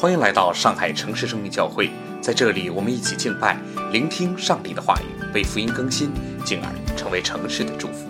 [0.00, 6.12] 欢迎来到上海城市生命教会，在这里，我们一起敬拜，聆听上帝的话语，为福音更新，
[6.44, 8.08] 进而成为城市的祝福。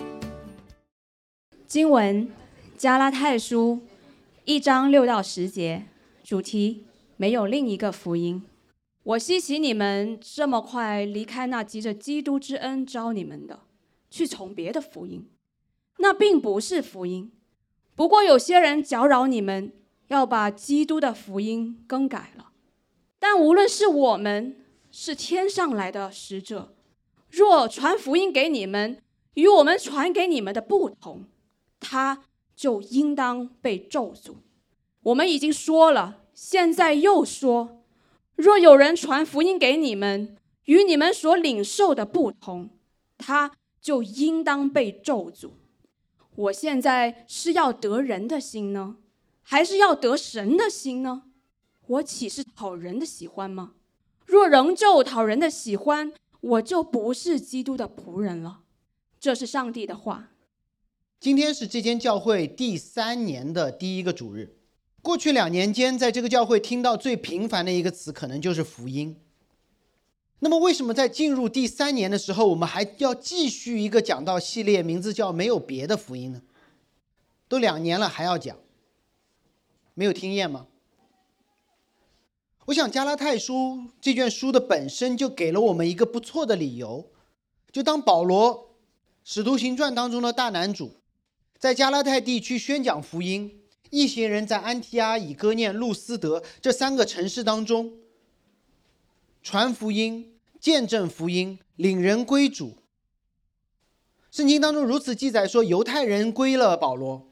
[1.67, 2.29] 经文：
[2.77, 3.81] 加拉太书
[4.45, 5.87] 一章六到十节，
[6.23, 6.85] 主题：
[7.17, 8.43] 没有另一个福音。
[9.05, 13.61] 我希奇你们这么快离开那急着基督之恩招你们的，
[14.11, 15.27] 去从别的福音，
[16.01, 17.33] 那并不是福音。
[17.97, 19.73] 不过有些人搅扰你们。
[20.09, 22.53] 要把基督的福音更改了，
[23.19, 24.57] 但无论是我们
[24.91, 26.75] 是天上来的使者，
[27.31, 29.03] 若传福音给你们
[29.35, 31.25] 与我们传给你们的不同，
[31.79, 32.25] 他
[32.57, 34.37] 就应当被咒诅。
[35.03, 37.83] 我们已经说了，现在又说：
[38.35, 42.71] 若有人传福音给你们与你们所领受的不同，
[43.19, 45.51] 他就应当被咒诅。
[46.35, 48.97] 我现在是要得人的心呢？
[49.51, 51.23] 还是要得神的心呢？
[51.87, 53.73] 我岂是讨人的喜欢吗？
[54.27, 58.61] 若仍旧讨人的喜欢，我就不是基督的仆人了。
[59.19, 60.29] 这是上帝的话。
[61.19, 64.59] 今天是这间教会第三年的第一个主日。
[65.01, 69.17] 过去两年间，在这个教会听到最频繁的一个词，可能就是福音。
[70.41, 76.43] 那么，为什么在进入第三年的时候，我们还要继续一个讲道系列，名字叫“没有别的福音”呢？
[77.49, 78.55] 都两年了，还要讲。
[79.99, 80.69] 没有听厌吗？
[82.67, 87.11] 我想加拉太书这卷书的本身就给了我们一个不错的理由，
[87.73, 88.77] 就当保罗
[89.25, 90.93] 使徒行传当中的大男主，
[91.59, 93.61] 在加拉太地区宣讲福音，
[93.91, 97.95] 一行人在安提阿、以哥念、路斯德这三个城市当中
[99.43, 102.77] 传福音、见证福音、领人归主。
[104.31, 107.28] 圣经当中如此记载说，犹太人归了保罗。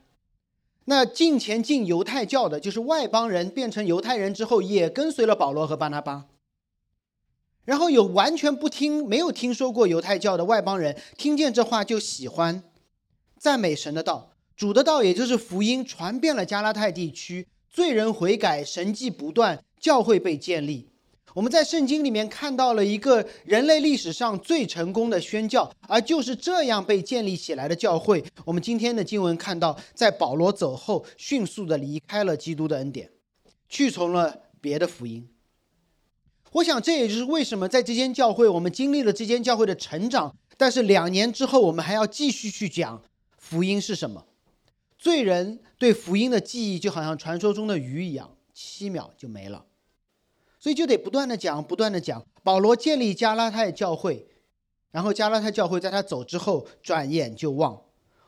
[0.86, 6.26] 那进前进犹太教的，就是外邦人变成犹太人之后，也跟随了保罗和巴拿巴。
[7.64, 12.62] 然后有完全不听、没有听说过犹太教的外邦人，听见这话就喜欢
[13.36, 20.88] 赞美神的道，主的道，也就是福音，传遍了加拉太地区，罪人悔改，神迹不断，教会被建立。
[21.36, 28.24] 我们在圣经里面看到了一个人类历史上最成功的宣教，而就是这样被建立起来的教会。
[28.46, 33.10] 我们今天的经文看到，在保罗走后，迅速的离开了基督的恩典，
[33.68, 35.28] 去从了别的福音。
[36.52, 43.02] 我想，这也就是为什么在这间教会，我们经历了这间教会的成长，但是两年之后，我们还要继续去讲
[43.36, 44.24] 福音是什么。
[44.98, 49.66] 罪人对福音的记忆，就好像传说中的鱼一样，七秒就没了。
[50.66, 52.26] 所以就得不断的讲，不断的讲。
[52.42, 54.26] 保罗建立加拉太教会，
[54.90, 57.82] 然后加拉太教会在他走之后转眼就忘。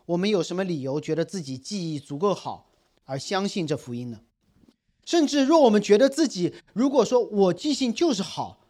[0.07, 2.71] 我们有什么理由觉得自己记忆足够好
[3.07, 4.21] 而相信这福音呢？
[5.05, 8.61] 甚至若我们觉得自己如果说我记性就是好，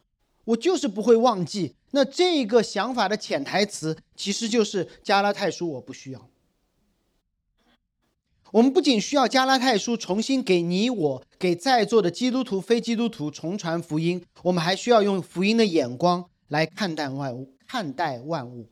[0.46, 6.30] 我就是不会忘记，那这个想法的潜台词其实就是加拉太书我不需要。
[8.52, 17.54] 我们不仅需要加拉太书重新给你我、给在座的基督徒、非基督徒重传福音，我们还需要用福音的眼光来看待万物。
[17.68, 18.66] 看待万物。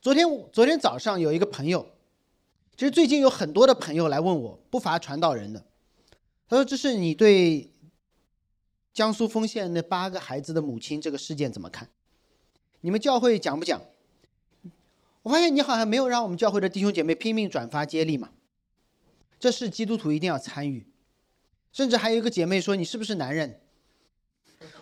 [0.00, 1.84] 昨天，昨天早上有一个朋友，
[2.76, 5.64] 其实最近有很多的朋友来问我，不乏传道人的。
[6.48, 7.68] 他说：“这是你对
[8.94, 11.88] 江苏丰县那八个孩子的母亲这个事件怎么看？
[12.82, 13.82] 你们教会讲不讲？”
[15.22, 18.30] 我发现你好像没有让我们教会的弟兄姐妹拼命转发接力嘛，
[19.38, 20.86] 这是基督徒一定要参与。
[21.72, 23.60] 甚至还有一个姐妹说：“你是不是男人？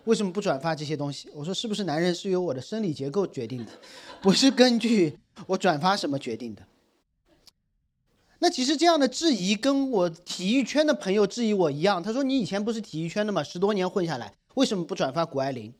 [0.04, 3.72] 为什么不转发这些东西？”我说：“是不是男人是由我的生理结构决定的，
[4.22, 5.18] 不是根据
[5.48, 6.62] 我转发什么决定的。”
[8.38, 13.42] 那其实这样的质疑跟我体育圈的朋友质疑我一样，他说：“你以前不是体育圈的吗？
[13.42, 15.74] 十多年混下来，为什么不转发谷爱凌？”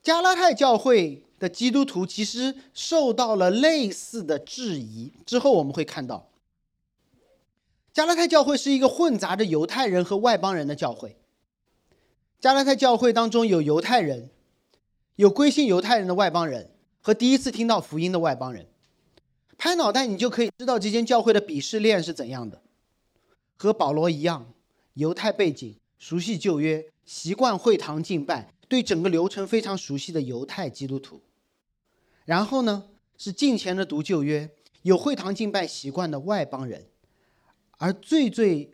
[0.00, 1.25] 加拉太教会。
[1.38, 5.12] 的基督徒其实受到了类似的质疑。
[5.24, 6.28] 之后我们会看到，
[7.92, 11.16] 加拉太教会是一个混杂着犹太人和外邦人的教会。
[12.40, 14.30] 加拉太教会当中有犹太人，
[15.16, 16.70] 有归信犹太人的外邦人
[17.00, 18.66] 和第一次听到福音的外邦人。
[19.58, 22.60] 拍脑袋你就可以知道这间教会的鄙视链是怎样的。
[23.56, 24.52] 和保罗一样，
[24.94, 28.52] 犹太背景，熟悉旧约，习惯会堂敬拜。
[28.68, 31.20] 对整个流程非常熟悉的犹太基督徒，
[32.26, 32.84] 然后呢
[33.16, 34.50] 是近前的读旧约、
[34.82, 36.84] 有会堂敬拜习惯的外邦人，
[37.78, 38.70] 而最最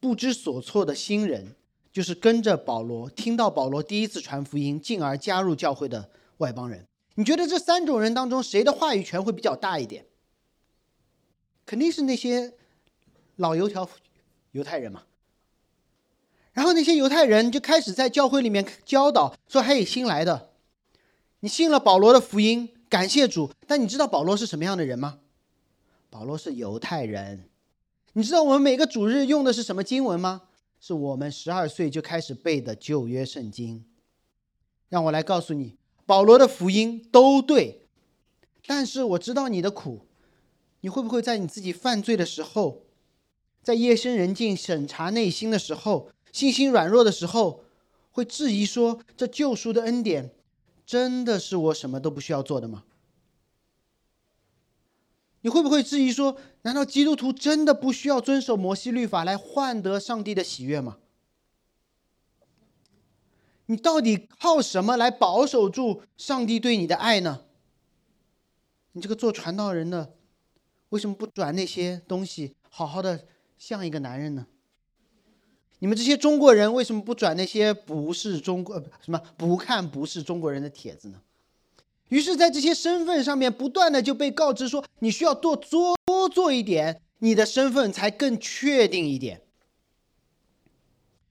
[0.00, 1.54] 不知所措的新人，
[1.92, 6.84] 就是跟着保罗听到保罗第一次传福音，进而加入教会的外邦人。
[7.14, 10.06] 你觉得这三种人当中，谁的话语权会比较大一点？
[11.66, 12.54] 肯定是那些
[13.36, 13.88] 老油条
[14.52, 15.02] 犹太人嘛。
[16.52, 20.50] 然后那些犹太人就开始在教会里面教导说：“嘿，新来的，
[21.40, 23.50] 你信了保罗的福音，感谢主。
[23.66, 25.18] 但你知道保罗是什么样的人吗？
[26.10, 27.44] 保罗是犹太人。
[28.14, 30.42] 你知道我们每个主日用的是什么经文吗？
[30.80, 33.84] 是我们十二岁就开始背的旧约圣经。
[34.88, 35.76] 让我来告诉你，
[36.06, 37.82] 保罗的福音都对。
[38.66, 40.06] 但是我知道你的苦，
[40.80, 42.82] 你会不会在你自己犯罪的时候，
[43.62, 47.64] 在夜深人静审查内心的时候，信心软弱的时候，
[48.10, 50.30] 会质疑说：这救赎的恩典，
[50.88, 52.84] 真的是我什么都不需要做的吗？
[55.42, 60.96] 你会不会质疑说：难道基督徒真的不需要遵守摩西律法来换得上帝的喜悦吗？
[63.66, 67.44] 你到底靠什么来保守住上帝对你的爱呢？
[68.92, 70.14] 你这个做传道人的，
[70.88, 73.26] 为什么不转那些东西，好好的
[73.58, 74.46] 像一个男人呢？
[75.80, 81.20] 你们这些中国人为什么不转那些不是中国呃什么不看不是中国人的帖子呢？
[82.08, 89.42] 于是，在这些身份上面，不断的就被告知说，你需要多做多做一点，你的身份才更确定一点。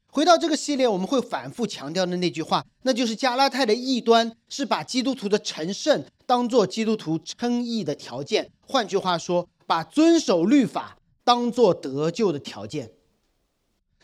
[0.10, 8.52] 回到这个系列，我们会反复强调的那句话，那就是加拉太的异端是把基督徒的成圣当做基督徒称义的条件。
[8.62, 12.92] 换句话说，把遵守律法当做得救的条件。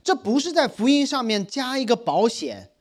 [0.03, 2.71] 这不是在福音上面加一个保险。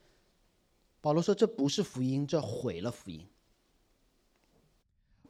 [1.01, 3.27] 保罗说，这不是福音，这毁了福音。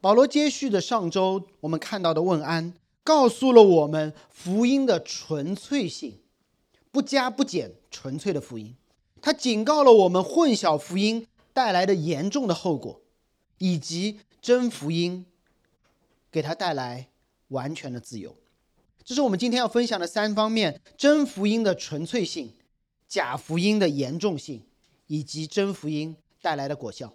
[0.01, 2.73] 保罗接续的上周我们看到的问安，
[3.03, 6.19] 告诉了我们福音的纯粹性。
[6.91, 8.75] 不加不减，纯粹的福音，
[9.19, 13.01] 他警告了我们混淆福音带来的严重的后果，
[13.57, 15.25] 以及真福音
[16.29, 17.07] 给他带来
[17.47, 18.35] 完全的自由。
[19.05, 22.53] 这是我们今天要分享的三方面：真福音的纯粹性、
[23.07, 24.63] 假福音的严重性，
[25.07, 27.13] 以及真福音带来的果效。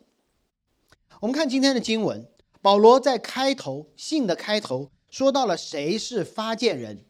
[1.21, 2.29] 我们看今天的经文，
[2.61, 7.05] 保罗在开头信的开头说到了谁是发件人，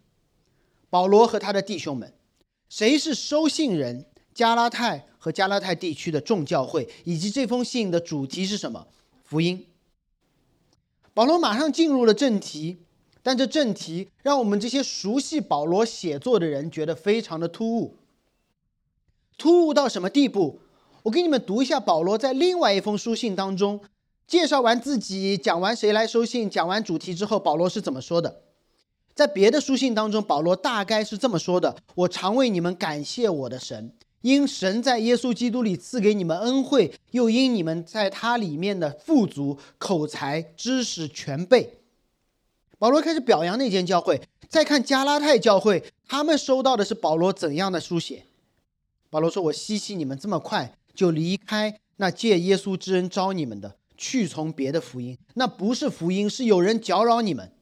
[0.89, 2.15] 保罗和他的弟兄们。
[2.69, 4.07] 谁是收信人？
[4.33, 8.87] 加拉太和加拉太地区的众教会，以及这封信的主题是什么？
[9.25, 9.67] 福音。
[11.13, 12.79] 保罗马上进入了正题，
[13.29, 17.95] 但这正题让我们这些熟悉保罗写作的人觉得非常的突兀。
[19.37, 20.61] 突兀到什么地步？
[21.03, 23.79] 我给你们读一下保罗在另外一封书信当中，
[24.27, 28.41] 介绍完自己，讲完谁来收信，讲完主题之后，保罗是怎么说的。
[29.15, 33.93] 在别的书信当中，保罗大概是这么说的：“我常为你们感谢我的神，
[34.23, 41.75] 因神在耶稣基督里赐给你们恩惠，又因你们在他里面的富足、口才、知识全备。”
[42.79, 44.21] 保罗开始表扬那间教会。
[44.49, 48.25] 再看加拉太教会，他们收到的是保罗怎样的书写？
[49.11, 55.19] 保罗说：“我稀奇你们这么快就离开那借耶稣之恩招你们的，去从别的福音。
[55.35, 57.53] 那不是福音，是有人搅扰你们。”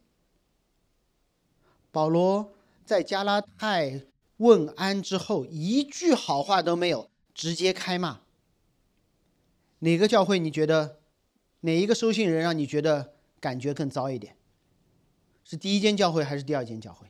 [1.90, 2.52] 保罗
[2.84, 4.02] 在加拉太
[4.36, 8.20] 问安之后，一句好话都没有，直接开骂。
[9.80, 10.98] 哪个教会你觉得，
[11.62, 14.35] 哪一个收信人让你觉得感觉更糟一点？
[15.48, 17.06] 是第一间教会还是第二间教会？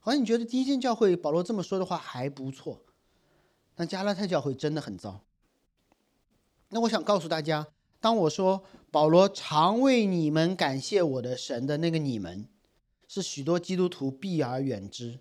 [0.00, 2.80] 好像你觉得第一间教会保罗这么说的话还不错，
[3.74, 5.20] 但加拉太教会真的很糟。
[6.70, 7.68] 那我想告诉大家，
[8.00, 12.48] 当我说保罗常为你们感谢我的神的那个你们。
[13.14, 15.20] 是许多基督徒避而远之，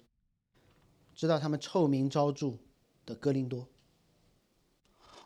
[1.14, 2.54] 知道他们臭名昭著
[3.06, 3.68] 的哥林多。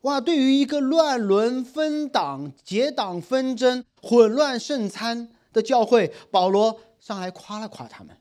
[0.01, 8.16] 哇，对于一个乱伦、分党、结党纷争、混乱圣餐的教会，保罗上来夸了夸他们；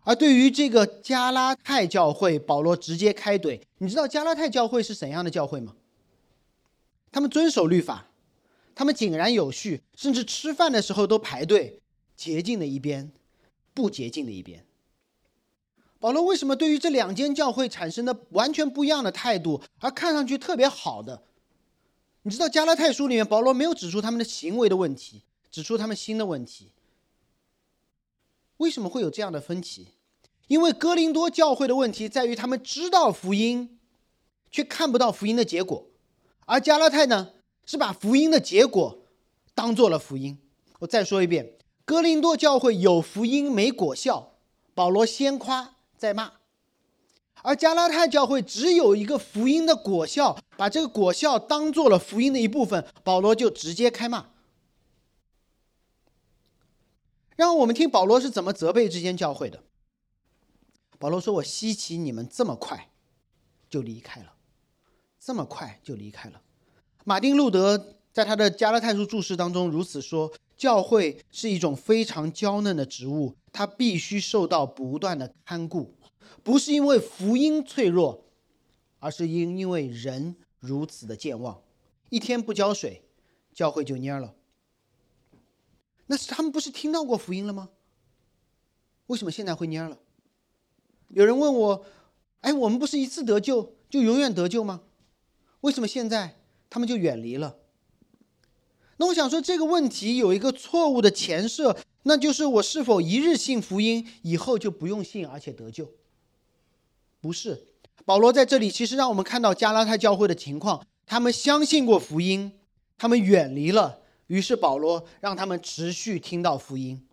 [0.00, 3.62] 而对于这个加拉太教会，保罗直接开怼。
[3.78, 5.74] 你知道加拉太教会是怎样的教会吗？
[7.10, 8.08] 他们遵守律法，
[8.74, 11.80] 他们井然有序，甚至吃饭的时候都排队，
[12.14, 13.10] 洁净的一边。
[13.72, 14.66] 不洁净的一边。
[15.98, 21.22] 保罗为什么对于这两间教会产生的完全不一样的态度，而看上去特别好的？
[22.20, 26.70] 你知道加拉太书里面，保罗没有指出他们的行为的问题，指出他们心的问题。
[28.62, 29.88] 为什么会有这样的分歧？
[30.46, 33.78] 因为哥林多教会的问题在于他们知道福音，
[34.52, 35.86] 却看不到福音的结果，
[36.46, 37.30] 而加拉太呢，
[37.66, 38.98] 是把福音的结果
[39.52, 40.38] 当做了福音。
[40.78, 41.54] 我再说一遍。
[41.84, 44.34] 哥林多教会有福音没果效，
[44.72, 46.34] 保罗先夸再骂；
[47.42, 54.26] 而加拉太教会只有一个福音的果效，把这个果效当做了福音的一部分，保罗就直接开骂。
[57.36, 59.62] 让我们听保罗是怎么责备这间教会的。
[60.98, 62.90] 保罗说：“我稀奇你们这么快
[63.68, 64.34] 就离开了，
[65.18, 66.42] 这么快就离开了。”
[67.04, 75.96] 马丁·路德在他的加拉太书注释当中如此说：“教会是一种非常娇嫩的植物，它必须受到不断的看顾，
[76.44, 78.24] 不是因为福音脆弱，
[79.00, 81.60] 而是因因为人如此的健忘，
[82.10, 83.02] 一天不浇水，
[83.52, 84.34] 教会就蔫了。
[86.06, 87.70] 那是他们不是听到过福音了吗？
[89.06, 89.98] 为什么现在会蔫了？”
[91.08, 91.84] 有人问我
[92.40, 94.82] ：“哎，我们不是一次得救就永远得救吗？
[95.60, 96.40] 为什么现在
[96.70, 97.56] 他们就远离了？”
[98.98, 105.90] 那我想说，这个问题有一个错误的前设，那就是我是否一日信福音，以后就不用信而且得救？
[107.20, 107.66] 不是，
[108.04, 112.52] 保罗在这里其实让我们看到加拉太教会的情况，他们相信过福音，
[112.96, 114.01] 他们远离了，
[114.32, 117.06] 于是保罗让他们持续听到福音。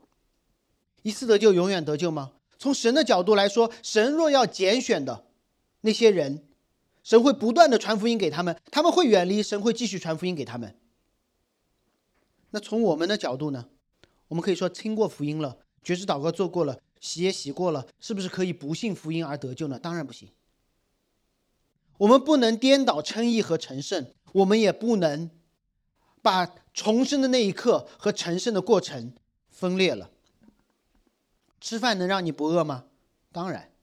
[1.01, 2.31] 一次得救，永远得救吗？
[2.57, 5.25] 从神的角度来说，神若要拣选的
[5.81, 6.47] 那些人，
[7.03, 10.73] 神会不断的传福音给他们，他们会远离，神会继续传福音给他们。
[12.51, 13.67] 那从我们的角度呢？
[14.29, 19.77] 我们可以说听过福音了，绝志祷告做过了，洗也洗过了，是不是可以不信福音而得救呢？
[19.77, 20.29] 当然不行。
[21.97, 25.29] 我们不能颠倒称义和成圣，我们也不能
[26.21, 26.45] 把
[26.79, 29.11] 重生的那一刻和成圣的过程
[29.49, 30.09] 分裂了。
[31.59, 32.85] 吃饭能让你不饿吗？
[33.33, 33.73] 当然，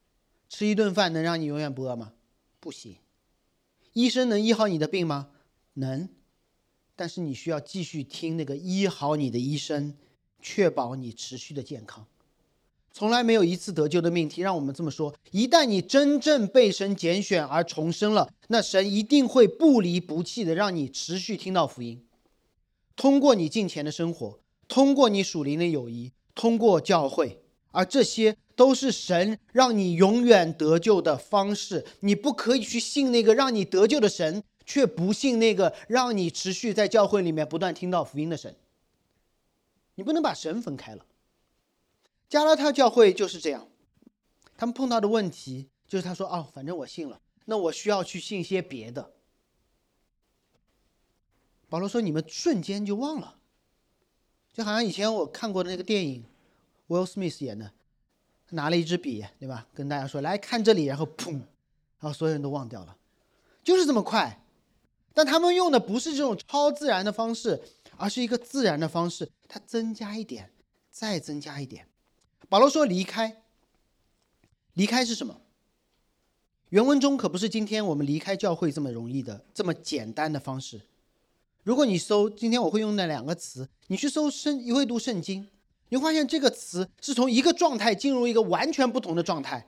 [0.49, 2.15] 吃一顿饭能让你永远不饿吗？
[2.59, 2.97] 不行。
[3.93, 5.29] 医生能医好你的病吗？
[5.75, 6.09] 能，
[6.97, 9.95] 但是你需要继续听那个医好你的医生，
[10.41, 12.07] 确保你持续的健康。
[12.95, 22.03] 从来没有一次得救的命题让我们这么说：一旦你真正被神拣选而重生了，那神一定会不离不弃的让你持续听到福音，
[22.97, 27.43] 通过你敬虔的生活，通过你属灵的友谊，通过教会。
[27.71, 31.85] 而这些都是神让你永远得救的方式。
[32.01, 38.57] 你不可以去信那个让你得救的神，却不信那个让你持续在教会里面不断听到福音的神。
[39.97, 41.05] 你不能把神分开了。
[42.31, 43.69] 加拉太教会就是这样，
[44.57, 49.13] 他们碰到的问题就是他说：“哦，反正我信了，那我需要去信些别的。”
[51.69, 53.37] 保罗说：“你们瞬间就忘了，
[54.53, 56.25] 就好像以前我看过的那个电影。”
[56.89, 57.73] Will Smith 演的，
[58.51, 59.67] 拿了一支笔，对吧？
[59.75, 61.43] 跟大家说：“来看这里。”然后砰，然
[62.03, 62.97] 后所有人都忘掉了，
[63.65, 64.41] 就是这么快。
[65.13, 67.61] 但他们用的不是这种超自然的方式，
[67.97, 69.29] 而是一个自然的方式。
[69.49, 70.53] 它增加一点，
[70.93, 71.89] 再增加一点。
[72.49, 73.43] 保罗说：“离开，
[74.75, 75.41] 离开是什么？”
[76.71, 80.81] 原文中可不是今天我们离开教会这么容易的、这么简单的方式。
[81.67, 85.49] 如果你搜今天我会用那两个词，你去搜圣，你会读圣经。
[85.89, 89.67] 你会发现这个词是从一个状态进入一个完全不同的状态。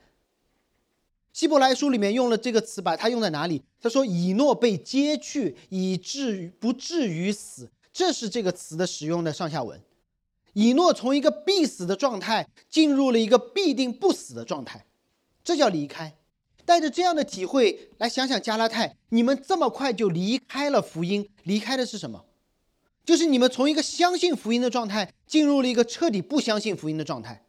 [1.33, 3.65] 希伯来书里面用了这个词，把它用在哪里？
[3.81, 9.83] 他说：“以诺被接去，以至于不至于死。”这是这个词的使用的上下文。
[10.53, 14.87] 以诺从一个必死的状态进入了一个必定不死的状态，
[15.43, 16.15] 这叫离开。
[16.69, 22.27] 带着这样的体会来想想加拉太，你们这么快就离开了福音，离开的是什么？
[23.07, 27.43] 就是你们从一个相信福音的状态进入了一个彻底不相信福音的状态。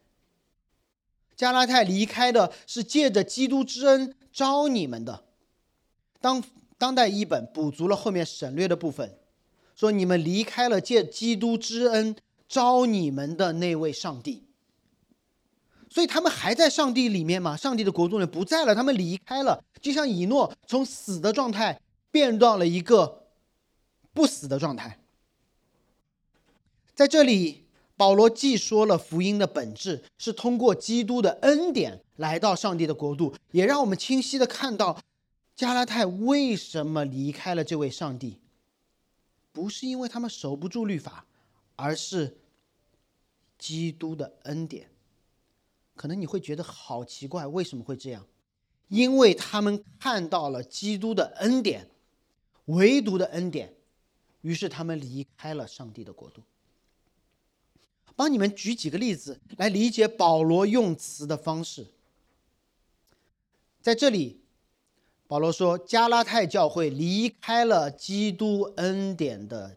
[1.36, 5.26] 加拉太离开的是借着基督之恩招你们的。
[6.22, 6.42] 当
[6.78, 9.18] 当代译本补足了后面省略的部分，
[9.76, 12.16] 说你们离开了借基督之恩
[12.48, 14.46] 招你们的那位上帝。
[15.90, 17.58] 所以他们还在上帝里面吗？
[17.58, 21.82] 上帝的国度呢不在了，他们离开了，就像以诺从死的状态
[22.12, 23.28] 变到了一个
[24.14, 25.00] 不死的状态。
[26.94, 27.66] 在这里，
[27.98, 35.02] 保罗既说了福音的本质是通过基督的恩典来到上帝的国度，也让我们清晰的看到
[35.56, 38.38] 加拉太为什么离开了这位上帝，
[39.52, 41.26] 不是因为他们守不住律法，
[41.76, 42.38] 而是
[43.58, 44.90] 基督的恩典。
[46.00, 48.26] 可能你会觉得好奇怪，为什么会这样？
[48.88, 51.90] 因为他们看到了基督的恩典，
[52.68, 53.76] 唯独的恩典，
[54.40, 56.42] 于是他们离开了上帝的国度。
[58.16, 61.88] 帮你们举几个例子来理解保罗用词的方式。
[63.82, 64.40] 在这里，
[65.28, 69.76] 保罗说加拉太教会离开了基督恩典的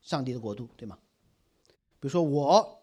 [0.00, 0.98] 上帝的国度，对吗？
[2.00, 2.81] 比如说我，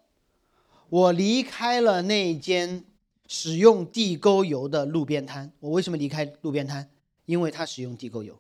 [0.90, 2.84] 我离开了那间
[3.28, 5.52] 使用地沟油的路边摊。
[5.60, 6.90] 我为什么离开路边摊？
[7.26, 8.38] 因为他使用地沟油。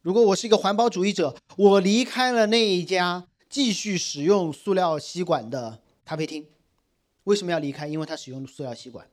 [0.00, 3.28] 如果我是一个环保主义者，我离开了那一家。
[3.48, 6.46] 继续使用塑料吸管的咖啡厅，
[7.24, 7.86] 为什么要离开？
[7.86, 9.06] 因为他使用塑料吸管。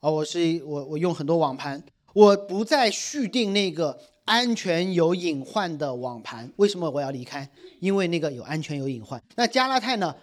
[0.00, 1.82] 啊，我是我我用很多网盘，
[2.12, 6.52] 我不再续订那个安全有隐患的网盘。
[6.56, 7.50] 为什么我要离开？
[7.80, 9.22] 因为那个有安全有隐患。
[9.36, 10.14] 那加拉泰呢？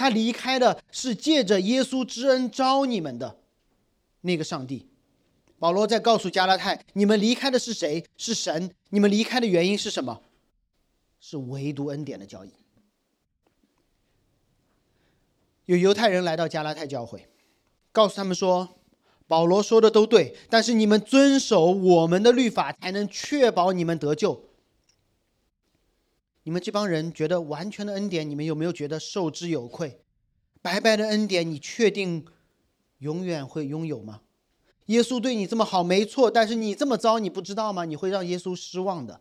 [0.00, 3.36] 他离开的是借着耶稣之恩招你们的
[4.22, 4.88] 那个上帝。
[5.58, 8.06] 保罗在告诉加拉太：你们离开的是谁？
[8.16, 8.70] 是神。
[8.88, 10.22] 你们离开的原因是什么？
[11.20, 12.50] 是唯独恩典的交易。
[15.66, 17.28] 有犹太人来到加拉太教会，
[17.92, 18.80] 告诉他们说
[19.28, 24.46] ：“保罗说的都对，但是你们遵守我们的律法，才能确保你们得救。”
[26.42, 30.00] 你们这帮人觉得完全的恩典，你们有没有觉得受之有愧？
[30.62, 32.24] 白白的恩典，你确定
[32.98, 34.22] 永远会拥有吗？
[34.86, 37.84] 耶稣对你这么好，没错，但是你这么糟，你不知道吗？
[37.84, 39.20] 你会让耶稣失望的。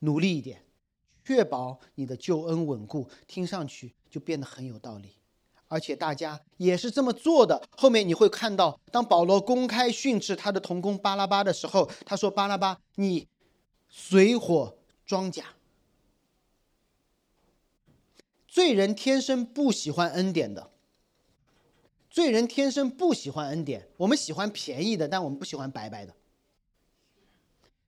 [0.00, 0.62] 努力一点，
[1.24, 5.16] 确保你的救恩稳固，听上去就变得很有道理。
[5.66, 7.60] 而且大家也是这么做的。
[7.76, 13.26] 后面你会看到，当保罗公开训斥他的同工巴拉巴的时候，他说：“巴拉巴，你
[13.88, 15.44] 随火装甲。”
[18.58, 20.72] 罪人天生不喜欢恩典的。
[22.10, 26.12] 罪人天生不喜欢恩典，我们喜欢便宜的，但我们不喜欢白白的。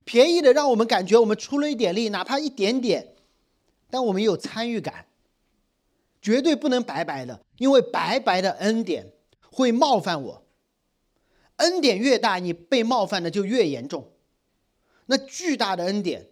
[0.05, 3.15] 便宜的让我们感觉我们出了一点力，哪怕一点点，
[3.89, 5.07] 但我们有参与感。
[6.21, 9.11] 绝对不能白白的，因为白白的恩典
[9.51, 10.45] 会冒犯我。
[11.57, 14.13] 恩典越大，你被冒犯的就越严重。
[15.07, 16.29] 那巨大的恩典，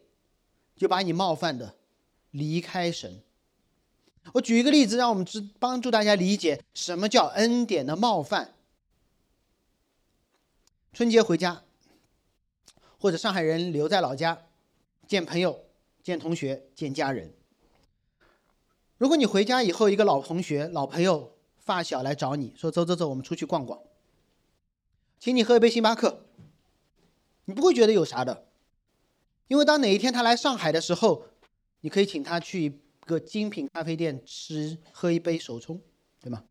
[0.78, 1.76] 就把你冒犯的
[2.32, 3.22] 离开神。
[4.34, 8.54] 我举一个例子，让我们知帮助大家理解什么叫恩典的冒犯。
[10.94, 11.64] 春节回家，
[12.98, 14.42] 或者上海人留在老家，
[15.08, 15.66] 见朋友、
[16.04, 17.34] 见同学、见家人。
[18.98, 23.80] 如果你回家以后，一个老同学、老朋友、发小来找你说：“走走走，我们出去逛逛，
[25.20, 26.26] 请你喝一杯星巴克。”
[27.46, 28.46] 你不会觉得有啥的，
[29.48, 31.24] 因为当哪一天他来上海的时候，
[31.82, 32.82] 你可以请他去。
[33.10, 35.82] 个精品咖啡店吃喝一杯手冲，
[36.22, 36.44] 对吗？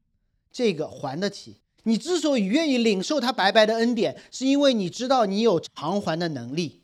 [0.50, 1.60] 这个还得起。
[1.84, 6.82] 你之所以愿意领受他白白的恩典，是因为你知道你有偿还的能力。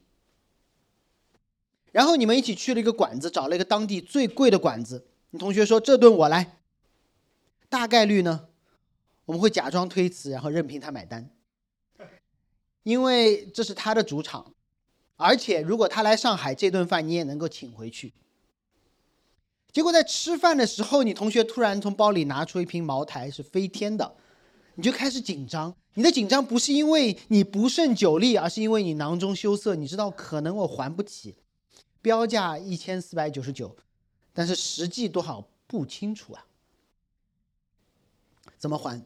[1.90, 5.06] 然后你们一起去了一个馆子，找了一个当地最贵的馆子。
[5.30, 6.58] 你同学说这顿我来。
[7.68, 8.48] 大概率呢，
[9.24, 11.28] 我们会假装推辞，然后任凭他买单，
[12.84, 14.54] 因为这是他的主场。
[15.16, 18.12] 而且如果他来上海，这顿饭你也能够请回去。
[19.74, 24.14] 结果在吃饭的时候，你同学突然从包里拿出一瓶茅台，是飞天的，
[24.76, 25.74] 你就开始紧张。
[25.94, 29.74] 你的紧张不是因为你不胜酒力，而是因为你囊中羞涩。
[29.74, 31.34] 你知道可能我还不起，
[32.00, 33.74] 标价一千四百九十九，
[34.32, 36.46] 但是实际多少不清楚啊，
[38.56, 39.04] 怎么还？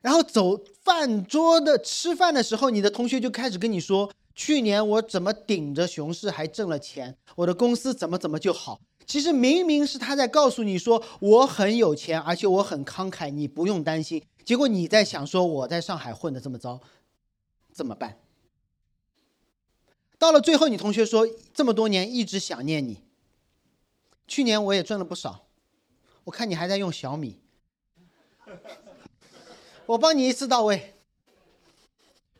[0.00, 8.80] 然后走饭桌的吃饭的时候，你的同学就开始跟你说，去年我怎么顶着熊市还挣了钱，我的公司怎么怎么就好。
[9.08, 14.22] 其实明明是他在告诉你说我很有钱，而且我很慷慨，你不用担心。
[14.44, 16.78] 结果你在想说我在上海混的这么糟，
[17.72, 18.18] 怎么办？
[20.18, 23.02] 到了最后，你同学说这么多年一直想念你。
[24.26, 25.46] 去年我也赚了不少，
[26.24, 27.40] 我看你还在用小米，
[29.86, 30.96] 我帮你一次到位。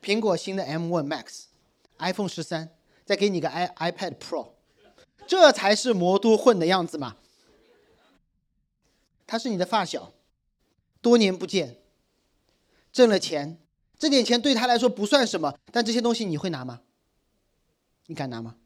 [0.03, 2.69] 苹果新的 M1 Max，iPhone 十三，
[3.07, 4.58] 再给你个 i iPad Pro。
[5.29, 7.17] 这才是魔都混的样子嘛！
[9.27, 10.15] 他是你的发小，
[11.03, 11.77] 多年不见，
[12.91, 13.61] 挣了钱，
[13.99, 16.81] 这点钱对他来说不算什么，但这些东西你会拿吗？
[18.07, 18.57] 你敢拿吗？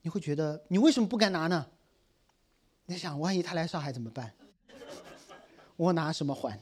[0.00, 1.68] 你会觉得你为什么不敢拿呢？
[2.86, 4.34] 你想，万一他来上海怎么办？
[5.76, 6.58] 我拿什么还？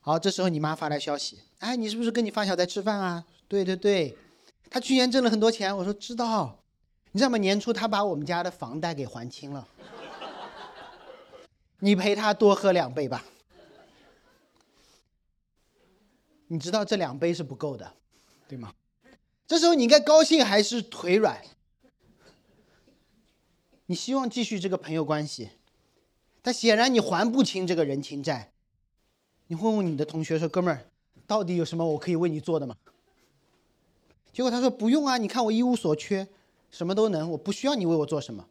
[0.00, 3.26] 好，这时候你妈发来消息，哎，你是不是跟你发小在吃饭啊？
[3.46, 4.16] 对对对，
[4.70, 5.76] 他去年挣了很多钱。
[5.76, 6.63] 我说知道。
[7.16, 7.38] 你知道吗？
[7.38, 9.68] 年初他把我们家的房贷给还清了，
[11.78, 13.24] 你陪他多喝两杯吧。
[16.48, 17.94] 你知道这两杯是不够的，
[18.48, 18.74] 对吗？
[19.46, 21.40] 这时候你应该高兴还是腿软？
[23.86, 25.50] 你希望继续这个朋友关系，
[26.42, 28.50] 但显然你还不清这个人情债。
[29.46, 30.90] 你问问你的同学说：“哥们儿，
[31.28, 32.74] 到底有什么我可以为你做的吗？”
[34.34, 36.26] 结果他说：“不用啊，你看我一无所缺。”
[36.74, 38.48] 什么都能，我不需要你为我做什么。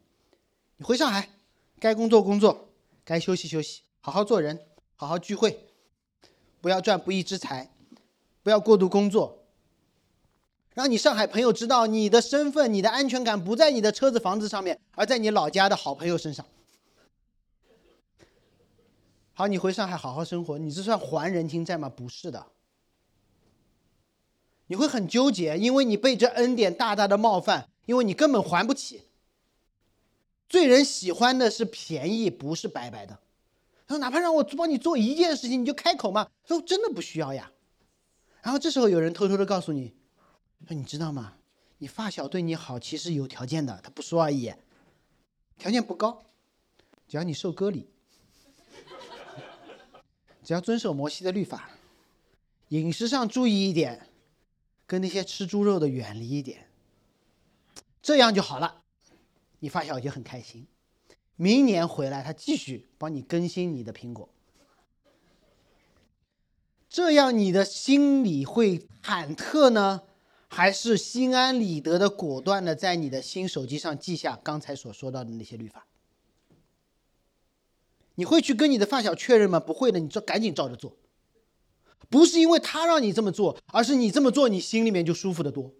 [0.78, 1.28] 你回上海，
[1.78, 2.70] 该工作工作，
[3.04, 4.58] 该休息休息，好好做人，
[4.96, 5.66] 好好聚会，
[6.62, 7.70] 不要赚不义之财，
[8.42, 9.44] 不要过度工作，
[10.72, 16.46] 让你上海朋友知道你的身份，你的安全感不在你的车子房子上面，而在你老家的好朋友身上。
[19.34, 21.90] 好，你回上海好好生活，你这算还人情债吗？
[21.90, 22.46] 不是的，
[24.68, 29.02] 你会很纠结，因为你被这恩典大大的冒犯，因为你根本还不起。
[30.48, 33.18] 罪人喜欢的是便宜，不是白白的。
[33.86, 37.50] 他说：“哪怕让我帮你做一件事情，你就开口嘛。”他说：“真的不需要呀。”
[38.42, 39.92] 然后这时候有人偷偷的告诉你
[40.66, 41.34] ：“说你知道吗？
[41.78, 44.52] 你发小对你好，其实有条件的，他不说而已，
[45.58, 46.22] 条件不高，
[47.08, 47.88] 只要你受割礼，
[50.42, 51.70] 只要遵守摩西的律法，
[52.68, 54.08] 饮食上注意一点，
[54.86, 56.66] 跟那些吃猪肉的远离一点，
[58.04, 58.82] 这样就好了。”
[59.60, 60.66] 你发小就很开心，
[61.36, 64.28] 明年回来他继续帮你更新你的苹果，
[66.86, 70.02] 这样你的心里会忐忑呢，
[70.48, 75.86] 还是心安理得的果断的在你的新手机上记下刚才所说到的那些律法？
[78.16, 79.58] 你会去跟你的发小确认吗？
[79.58, 80.94] 不会的，你就赶紧照着做，
[82.10, 85.72] 不是因为他让你这么做，而是你这么做，你心里面就舒服的多。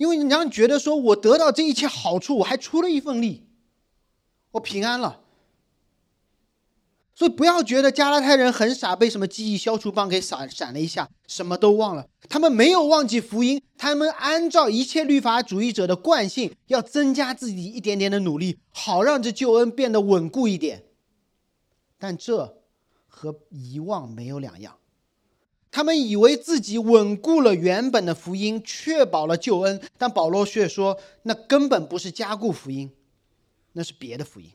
[0.00, 3.44] 因为你让觉得说，我得到这一切好处，我还出了一份力，
[4.52, 5.20] 我平安了。
[7.14, 12.06] 所以不要觉得加拉太人很傻，被什么记忆消除棒给闪闪了一下，什么都忘了。
[12.30, 20.82] 他们没有忘记福音，他们按照一切律法主义者的惯性，要增加自己一点点的努力，好让这救恩变得稳固一点。
[21.98, 22.62] 但这
[23.06, 24.79] 和遗忘没有两样。
[25.70, 32.90] 他们以为自己稳固了原本的福音，确保了救恩，但保罗却说，那根本不是加固福音，
[33.72, 34.50] 那是别的福音。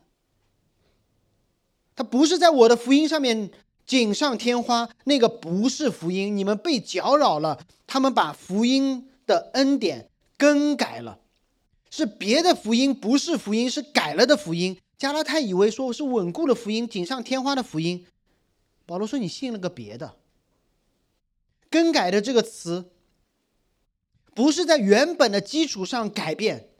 [1.94, 3.50] 他不是在我的福音上面
[3.86, 7.66] 锦上添花，那个不是福音，你们被搅扰了。
[7.86, 11.20] 他们把福音的恩典更改了，
[11.88, 14.76] 是别的福音，不是福音，是改了的福音。
[14.98, 18.04] 加拉太以为说我是稳固的福音，锦上添花的福音，
[18.84, 20.16] 保罗说你信了个别的。
[21.70, 22.90] 更改的这个词，
[24.34, 26.70] 不是在原本的基础上改变，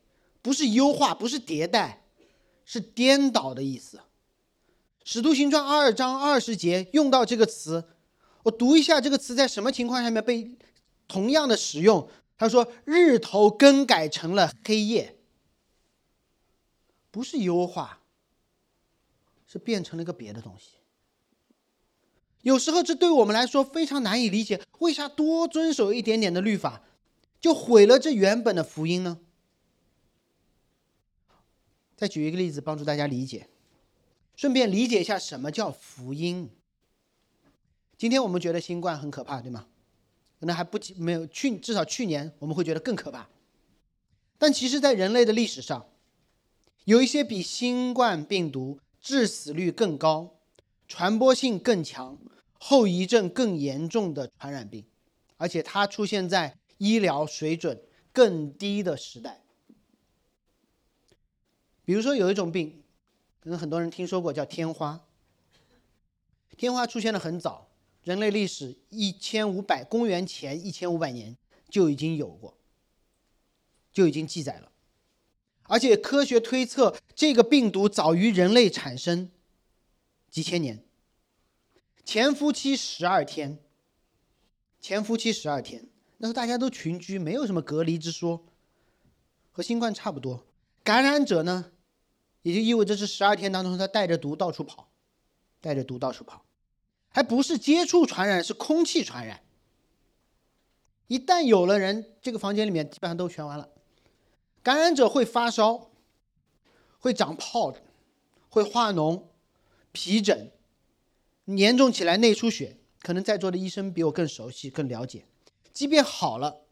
[0.43, 2.05] 不是优化，不是迭代，
[2.65, 4.01] 是颠倒的意思。
[5.05, 7.85] 使徒行传二章二十节用到这个词，
[8.43, 10.57] 我读一下这个词在什么情况下面被
[11.07, 12.09] 同样的使用。
[12.39, 15.17] 他说：“日头更改成了黑夜，
[17.11, 18.01] 不是优化，
[19.47, 20.73] 是变成了一个别的东西。”
[22.47, 26.81] 有时候这对我们来说非常难以理解，为啥多遵守一点点的律法，
[27.41, 29.19] 就毁了这原本的福音呢？
[31.97, 33.49] 再举一个例子，帮助大家理解，
[34.37, 36.49] 顺便理解一下什么叫福音。
[37.99, 39.67] 今天我们觉得新冠很可怕，对吗？
[40.39, 43.29] 可能还不没有去，至少去年我们会觉得更可怕。
[44.39, 45.85] 但其实，在人类的历史上，
[46.85, 50.37] 有一些比新冠病毒致死率更高、
[50.87, 52.17] 传播性更强。
[52.59, 54.85] 后遗症更严重的传染病，
[55.37, 57.81] 而且它出现在医疗水准
[58.13, 59.43] 更低的时代。
[61.85, 62.83] 比如说有一种病，
[63.41, 65.05] 可能很多人听说过，叫天花。
[66.57, 67.69] 天花出现的很早，
[68.03, 71.37] 人类历史一千五百公元前一千五百年
[71.69, 72.57] 就已经有过，
[73.93, 74.73] 就已经记载了。
[75.65, 79.31] 而且科学推测，这个病毒早于人类产生
[80.31, 80.86] 几千年。
[82.07, 83.59] 潜伏期十二天，
[84.81, 85.89] 潜伏期十二天，
[86.19, 88.47] 那时候大家都群居，没有什么隔离之说，
[89.51, 90.47] 和新冠差不多。
[90.85, 91.73] 感染者呢，
[92.43, 94.89] 也就意味着这十二天当中，他带着毒到处跑，
[95.61, 96.47] 带着毒到处跑，
[97.09, 99.43] 还不是接触传染，是空气传染。
[101.09, 103.69] 一旦有了人，这个房间里面基本上都全完了。
[104.63, 105.91] 感染者会发烧，
[107.01, 107.75] 会长泡，
[108.49, 109.25] 会化脓、
[109.91, 110.53] 皮疹。
[111.47, 115.25] 严重起来内出血，可能在座的医生比我更熟悉、更了解。
[115.73, 116.63] 即便好了，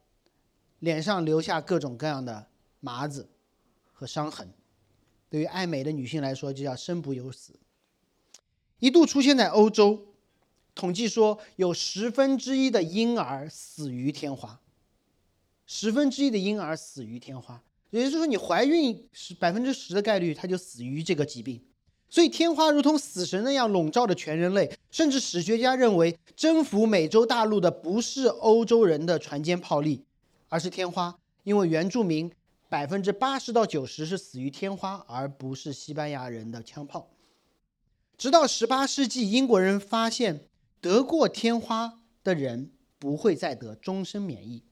[0.80, 2.48] 脸上留下各种各样的
[2.80, 3.28] 麻子
[3.92, 4.52] 和伤痕，
[5.30, 7.54] 对于爱美的女性来说，就叫生不由死。
[8.80, 10.08] 一度出现在欧洲，
[10.74, 14.60] 统计说有十分之一的婴儿死于天花，
[15.66, 21.62] 十分之一的婴儿死于天花，也就是说，你怀孕是百分之十的概率，他就死于这个疾病。
[22.08, 30.04] 所以，天花如同死神那样笼罩着全人类，甚至史学家认为，征服美洲大陆的不是欧洲人的船坚炮利，
[30.48, 32.30] 而是天花，因为原住民
[32.68, 37.10] 百分之八十到九十是死于天花，而不是西班牙人的枪炮。
[38.16, 40.46] 直到十八世纪，英国人发现
[40.80, 44.62] 得过天花的人不会再得，终身免疫。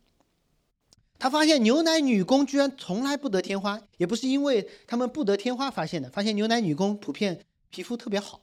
[1.23, 6.11] 他发现牛奶女工居然从来不得天花，也不是因为他们不得天花发现的。
[6.11, 8.41] 发现牛奶女工普遍皮肤特别好，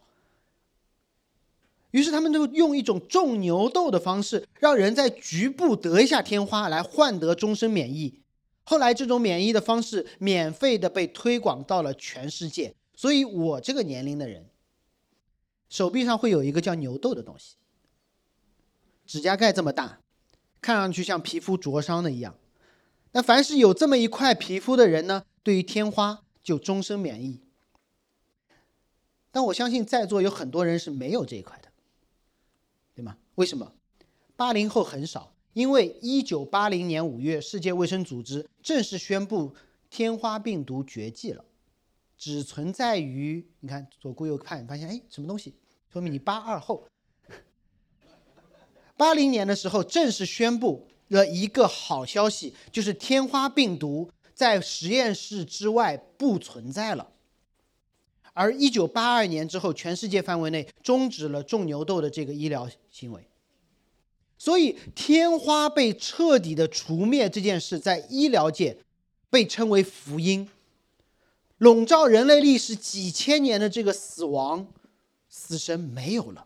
[1.92, 8.22] 于是他们就用一种种牛痘的方式，让人在局部得一下天花，来换得终身免疫。
[8.64, 14.46] 后来这种免疫的方式免费的被推广到了全世界，所以我这个年龄的人，
[15.68, 17.56] 手臂上会有一个叫牛痘的东西，
[19.06, 20.00] 指甲盖这么大，
[20.62, 22.34] 看上去像皮肤灼伤的一样。
[23.12, 27.42] 那凡是有这么一块皮肤的人呢，对于天花就终身免疫。
[29.32, 31.70] 但我相信在座有很多人是没有这一块的，
[32.96, 33.18] 对吗？
[33.36, 33.74] 为什么？
[34.36, 35.34] 八零后很少。
[35.54, 39.54] 因为一九八零年五月，世界卫生组织正式宣布
[39.90, 41.44] 天花病毒绝迹了，
[42.18, 45.56] 只存在于你看左顾右看，发现哎什么东西？
[45.92, 46.88] 说明你八二后。
[48.96, 57.10] 八零年的时候正式宣布了一个好消息，就是天花病毒在实验室之外不存在了。
[58.34, 63.28] 而一九八二年之后，全世界范围内终止了种牛痘的这个医疗行为。
[64.38, 68.78] 所以，天花被彻底的除灭这件事，在医疗界
[69.30, 70.48] 被称为福音，
[71.58, 74.66] 笼罩人类历史几千年的这个死亡、
[75.28, 76.46] 死神没有了。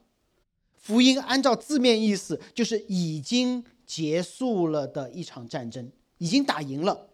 [0.76, 7.10] 福音按照字面意思，就是已经结束了的一场战争，已经打赢了。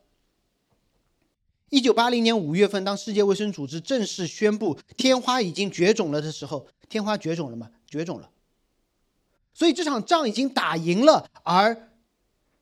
[1.69, 7.71] 一九八零年五月份，当世界卫生组织正式宣布天花已经绝种了的时候，天花绝种了吗？
[7.85, 8.31] 绝种了。
[9.53, 11.91] 所以这场仗已经打赢了，而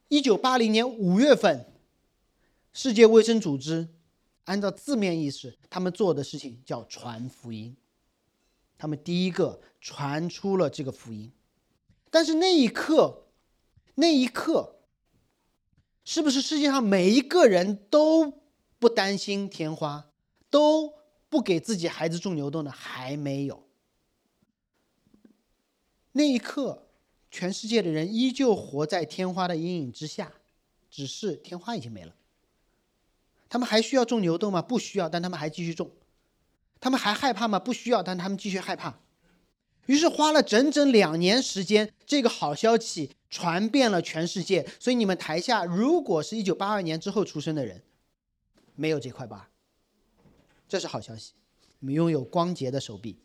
[0.07, 1.71] 一九八零年五月份，
[2.73, 3.87] 世界卫生组织
[4.45, 7.77] 按照字面意思，他们做的事情叫传福音，
[8.77, 11.31] 他们第一个传出了这个福音。
[12.09, 13.26] 但是那一刻，
[13.99, 14.79] 那一刻，
[16.03, 18.41] 是不是世界上每一个人都
[18.79, 20.09] 不担心天花，
[20.49, 20.93] 都
[21.29, 22.71] 不给自己孩子种牛痘呢？
[22.71, 23.67] 还没有。
[26.11, 26.83] 那一刻。
[27.29, 30.31] 全世界的人依旧活在天花的阴影之下，
[30.89, 32.15] 只是天花已经没了。
[33.49, 34.61] 他们还需要种牛痘吗？
[34.61, 35.91] 不需要，但他们还继续种。
[36.79, 37.59] 他们还害怕吗？
[37.59, 38.97] 不需要，但他们继续害怕。
[39.87, 44.67] 于是花了整整两年时间，这个好消息传遍了全世界。
[44.79, 47.83] 所以你们台下如果是一九八二年之后出生的人，
[48.75, 49.49] 没有这块疤，
[50.67, 51.33] 这是好消息，
[51.79, 53.19] 你们拥有光洁的手臂。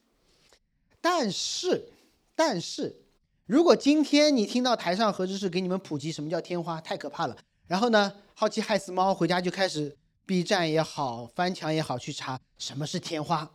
[1.00, 1.92] 但是，
[2.34, 2.98] 但是。
[3.44, 7.36] 如果今天你听到台上何知识给你们普及什么叫天花，太可怕了。
[7.66, 13.50] 然后呢，好奇害死猫，回家就开始 B 站也好，翻墙也好，去查什么是天花，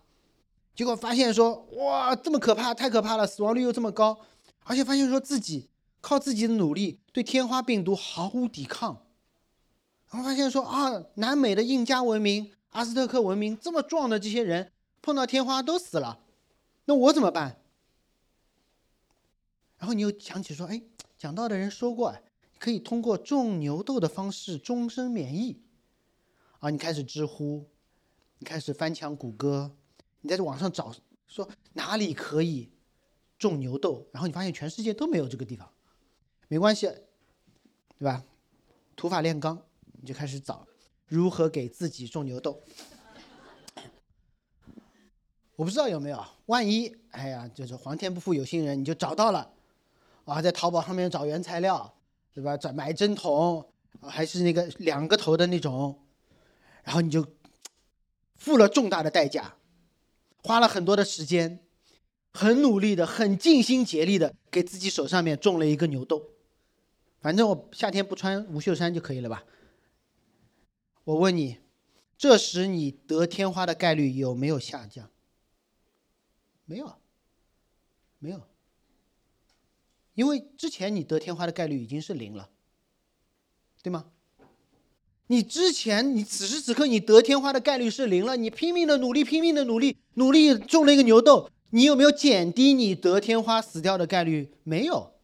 [0.76, 4.20] 结果发现说，哇，这么可怕，太可怕了，死亡率又这么高，
[4.66, 5.70] 而且发现说自己
[6.02, 9.04] 靠自己的努力对天花病毒毫无抵抗，
[10.10, 16.20] 然后发现说啊，南美的印加文明、阿斯特克文明这么壮的这些人碰到天花都死了，
[16.86, 17.60] 那我怎么办？
[19.78, 20.82] 然后你又想起说，哎，
[21.18, 22.16] 讲道的人说过，
[22.58, 25.62] 可以通过种牛痘的方式终身免疫，
[26.60, 27.66] 啊，你开始知乎，
[28.40, 29.76] 你开始翻墙谷歌，
[30.22, 30.96] 你在这网上找
[31.28, 32.72] 说哪里可以
[33.38, 35.70] 种牛痘，然后你发现全世界都没有这个地方，
[36.48, 36.88] 没关系，
[37.98, 38.24] 对吧？
[38.96, 39.62] 土法炼钢，
[40.02, 40.66] 你就开始找
[41.06, 42.62] 如何给自己种牛痘。
[45.56, 49.52] 我不知道有没有，万一，哎呀，就是皇天不负有心人，你就找到了。
[50.26, 51.94] 啊，在淘宝上面找原材料，
[52.34, 52.56] 对吧？
[52.56, 53.66] 找买针筒，
[54.02, 56.00] 还是那个两个头的那种，
[56.84, 57.26] 然后你就
[58.36, 59.56] 付了重大的代价，
[60.44, 61.60] 花了很多的时间，
[62.32, 66.30] 很努力的，很尽心竭力的给自己手上面种了一个牛痘。
[67.28, 69.44] 反正我夏天不穿无袖衫就可以了吧？
[71.04, 71.58] 我问你，
[72.18, 75.10] 这时你得天花的概率有没有下降？
[76.64, 76.96] 没有，
[78.20, 78.44] 没有。
[80.14, 82.50] 因为之前你得天花的概率已经是零了，
[83.84, 84.06] 对吗？
[85.26, 94.54] 你之前你此时此刻你得天花的概率是零了，你拼命的努力，拼命的努力，努力种了一个牛痘，你有没有减低你得天花死掉的概率？
[94.64, 95.17] 没有。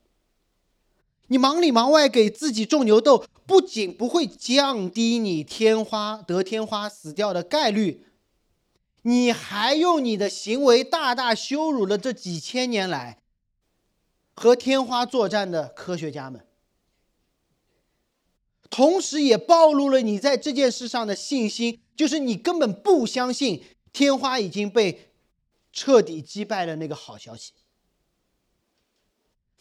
[1.28, 8.06] 你忙里忙外给自己种牛痘，不仅不会降低你天花得天花死掉的概率，
[9.04, 13.20] 你还用你的行为大大羞辱了这几千年来。
[14.36, 16.44] 和天花作战的科学家们，
[18.68, 25.12] 同时也暴露了你在这件事上的信心，就是你根本不相信天花已经被
[25.72, 27.54] 彻底击败的那个好消息。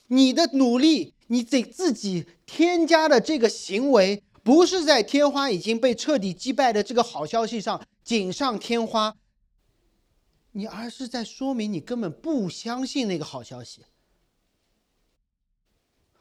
[0.07, 9.17] 你的努力，你得自己添加的这个行为，不是在天花已经被彻底击败的这个好消息上锦上添花，
[10.51, 13.87] 你而是在说明你根本不相信那个好消息。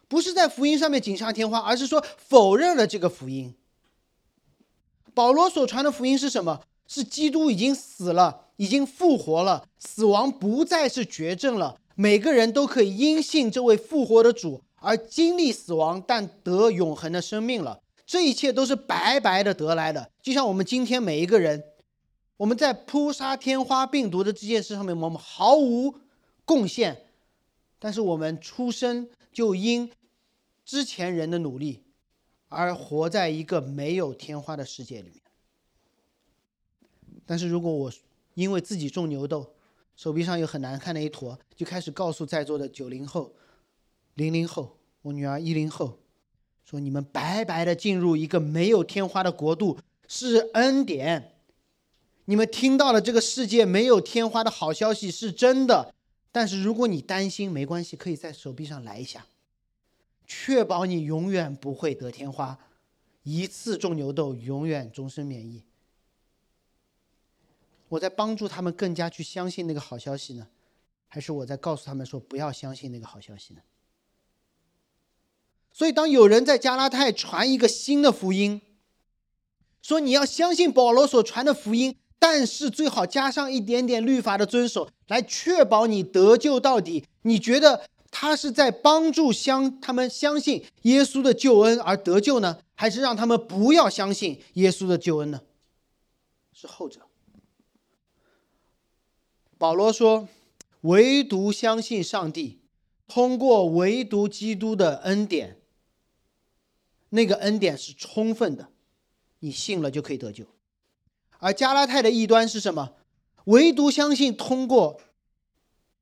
[0.08, 3.54] 不是在福音上面锦上添花，而是说否认了这个福音。
[5.12, 6.62] 保罗所传的福音是什么？
[6.86, 11.78] 是基督已经死了，已经复活了，死亡不再是绝症了。
[11.96, 17.80] 每个人都可以因信这位复活的主而经历死亡，但得永恒的生命了。
[18.04, 20.10] 这一切都是白白的得来的。
[20.20, 21.62] 就像我们今天每一个人，
[22.36, 25.94] 我们在扑杀天花病毒的这件事上面，我们毫无
[26.44, 27.06] 贡献，
[27.78, 29.90] 但是我们出生就因
[30.64, 31.84] 之前人的努力
[32.48, 35.20] 而活在一个没有天花的世界里面。
[37.24, 37.92] 但是如果我
[38.34, 39.54] 因为自己种牛痘，
[39.96, 43.32] 手臂上有很难看的一坨，就开始告诉在座的九零后、
[44.14, 45.98] 零零后，我女儿一零后，
[46.64, 51.32] 说你们白白的进入一个没有天花的国度是恩典，
[52.26, 55.94] 你们听到了这个世界没有天花的好消息是真的。
[56.30, 59.26] 但是如果你担心，没关系，可以在手臂上来一下，
[60.26, 62.58] 确保你永远不会得天花，
[63.22, 65.62] 一次种牛痘，永远终身免疫。
[67.88, 70.48] 我在帮助他们更加去相信那个好消息呢，
[71.08, 73.60] 还是我在告诉他们说不要相信那个好消息呢？
[75.72, 78.60] 所以，当有人在加拉太传一个新的福音，
[79.80, 87.04] 说你要相信保罗所传的福音，但是最好加上一点点律法的遵守，来确保你得救到底。
[87.22, 95.40] 你觉得他是在帮助相他们相信耶稣的救恩而得救呢，还是让他们不要相信耶稣的救恩呢？
[96.52, 97.00] 是后者。
[99.56, 100.28] 保罗说
[100.82, 102.60] ：“唯独相信上帝，
[103.08, 105.61] 通过唯独基督的恩典，
[107.12, 108.68] 那个恩典是充分的，
[109.38, 110.44] 你信了就可以得救。
[111.38, 112.94] 而加拉太的异端是什么？
[113.44, 115.00] 唯独相信通过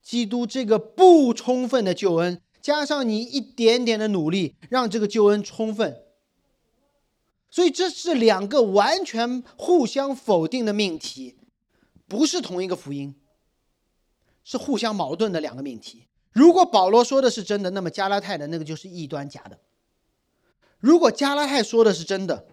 [0.02, 6.02] 基督这个不充分的救恩，加上你一点点的努力，让这个救恩充分。
[7.50, 11.36] 所以这是两个完全互相否定的命题，
[12.06, 13.14] 不是同一个福音。”
[14.42, 16.06] 是互相矛盾的两个命题。
[16.32, 19.56] 如果保罗说的是真的，那么加拉太的那个就是异端假的；
[20.80, 22.46] 如果加拉太说的是真的，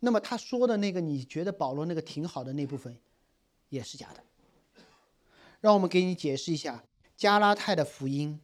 [0.00, 2.98] 那么他说的那个你觉得保罗那个挺好的那部分，
[3.68, 4.22] 也是假的。
[5.60, 6.84] 让我们给你解释一下
[7.16, 8.40] 加拉太的福音，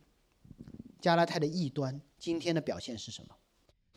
[1.01, 3.35] 加拉太的异端今天的表现是什么？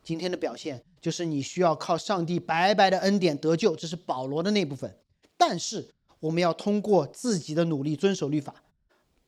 [0.03, 4.97] 今天的表现就是你需要靠上帝白白的恩典得救，这是保罗的那部分，
[5.37, 5.93] 但是。
[6.19, 8.63] 我们要通过自己的努力遵守律法，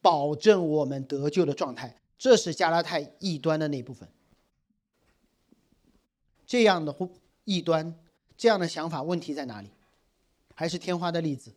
[0.02, 1.99] 保证我们得救的状态。
[2.20, 4.08] 这是加拉太异端的那部分。
[6.46, 6.96] 这样的
[7.46, 7.98] 异端，
[8.38, 9.70] 这样的想法，问题在哪里？
[10.54, 11.54] 还是天花的例子？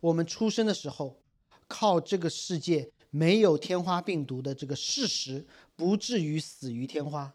[0.00, 1.20] 我们出生的时候，
[1.68, 5.44] 靠这个世界没有天花病毒的这个事实，
[5.76, 7.34] 不至于死于天花。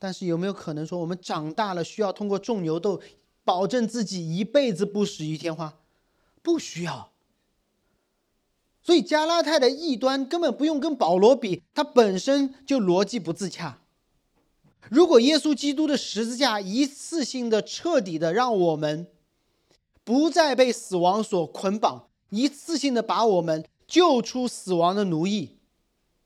[0.00, 3.00] 但是有没有可能说，我们长大了需要通过种牛痘，
[3.44, 5.78] 保证自己一辈子不死于天花？
[6.42, 7.12] 不需要，
[8.88, 13.82] 所以加拉太的异端根本不用跟保罗比，他本身就逻辑不自洽。
[14.88, 19.06] 如果耶稣基督的十字架一次性的、彻底的让我们
[20.04, 25.58] 不再被死亡所捆绑，一次性的把我们救出死亡的奴役，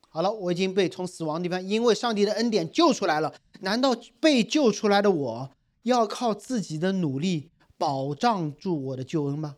[0.08, 3.34] 好了，我已经被从死亡地方因为上帝的恩典救出来了。
[3.62, 5.50] 难道被救出来的我
[5.82, 9.56] 要靠自己的努力保障住我的救恩吗？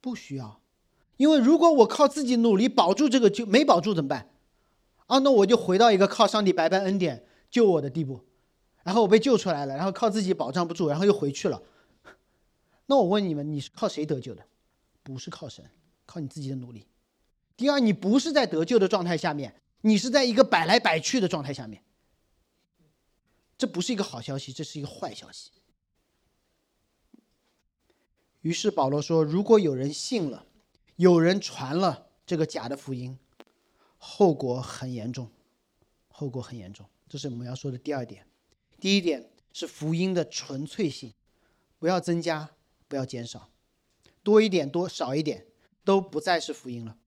[0.00, 0.59] 不需要，
[1.20, 4.30] 因为如果我靠自己努力保住这个就没保住怎么办？
[5.06, 8.24] 啊，那我就回到一个靠上帝白白恩典救我的地步，
[8.84, 11.62] 然后我被救出来了，然后靠自己保障不住，然后又回去了。
[12.86, 14.42] 那我问你们，你是靠谁得救的？
[15.02, 15.62] 不是靠神，
[16.06, 16.86] 靠你自己的努力。
[17.54, 21.82] 第二，你不是在得救的状态下面，你是在一个摆来摆去的状态下面。
[23.58, 25.50] 这不是一个好消息，这是一个坏消息。
[28.40, 30.46] 于是保罗说：“如果有人信了，
[31.00, 33.16] 有人传了这个假的福音，
[33.96, 35.30] 后果很严重，
[36.08, 36.84] 后果很严重。
[37.08, 38.26] 这是我们要说的第二点。
[38.78, 41.14] 第一点是福音的纯粹性，
[41.78, 42.50] 不要增加，
[42.86, 43.48] 不要减少，
[44.22, 45.46] 多一点多少一点
[45.86, 46.98] 都不再是福音了。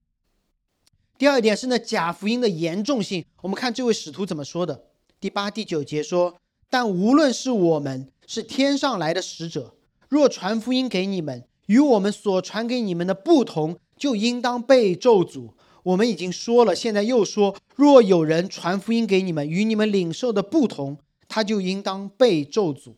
[1.16, 3.24] 第二点是呢假福音的严重性。
[3.42, 4.86] 我们看这位使徒怎么说的。
[5.20, 6.36] 第八、第九节说：
[6.68, 9.76] 但无论是我们，是天上来的使者。”
[10.10, 15.50] 若传福音给你们，与我们所传给你们的不同，就应当被咒诅。
[15.82, 22.94] 我们已经说了，现在又说：若有人传福音给你们，与你们领受的不同，他就应当被咒诅。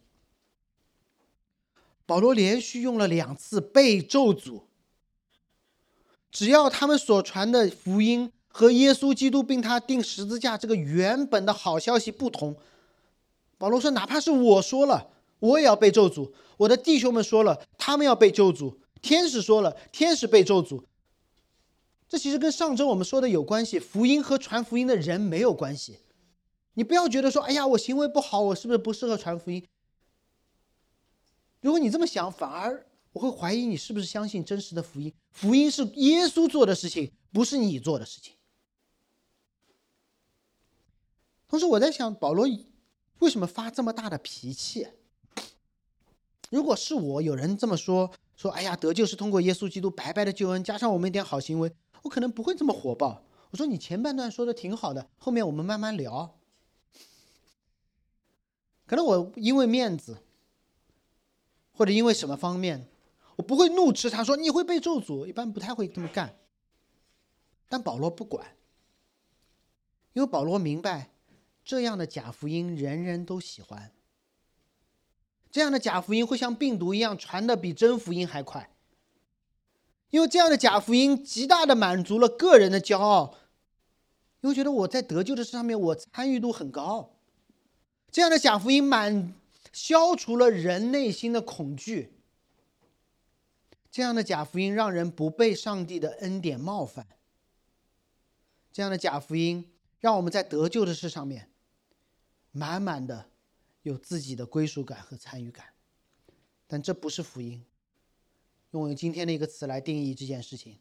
[2.07, 4.63] 保罗连续用了两次“被咒诅”。
[6.31, 12.55] 只要他们所传的福音和耶稣基督并他钉十字架这个原本的好消息不同。
[13.59, 15.09] 保罗说：“哪怕是我说了，
[15.41, 20.85] 我也要被咒诅；我的弟兄们说了，他们要被咒诅；天使说了，天使被咒诅。”
[22.09, 23.79] 这其实跟上周我们说的有关系。
[23.81, 25.99] 福音和传福音的人没有关系。
[26.75, 29.67] 你不要觉得说：“哎呀，我行为不好，我是不是不适合传福音？”
[31.61, 35.13] 如果你这么想，反而我会怀疑你是不是相信真实的福音。
[35.31, 38.35] 福音是耶稣做的事情，不是你做的事情。
[41.49, 42.47] 同时，我在想，保罗
[43.19, 44.87] 为什么发这么大的脾气？
[46.51, 51.73] 如果是我，有人这么说，说：“哎呀，得救是通过耶稣基督白白的救恩，加上我们一点好行为。”
[52.03, 53.23] 我可能不会这么火爆。
[53.51, 56.39] 我说：“你前半段说的挺好的，后面我们慢慢聊。”
[58.87, 60.19] 可能我因为面子。
[61.73, 62.89] 或者因为什么方面，
[63.37, 66.39] 我不会怒斥他说你会被咒诅，一般不太会这么干。
[67.69, 68.57] 但保罗不管，
[70.15, 71.11] 因为保罗明白，
[71.63, 73.93] 这样的假福音人人都喜欢。
[75.57, 78.69] 这样的假福音会像病毒一样传的比真福音还快，
[80.11, 83.39] 因为这样的假福音极大的满足了个人的骄傲，
[84.43, 87.15] 因为觉得我在得救的事上面我参与度很高。
[88.11, 89.33] 这样的假福音满。
[89.73, 92.13] 消除了人内心的恐惧。
[93.91, 97.07] 这样的假福音让人不被上帝的恩典冒犯。
[98.71, 101.49] 这样的假福音让我们在得救的事上面，
[102.53, 103.31] 满满的
[103.89, 105.67] 有自己的归属感和参与感。
[106.67, 107.65] 但这不是福音。
[108.73, 110.79] 用我今天的一个词来定义这件事情，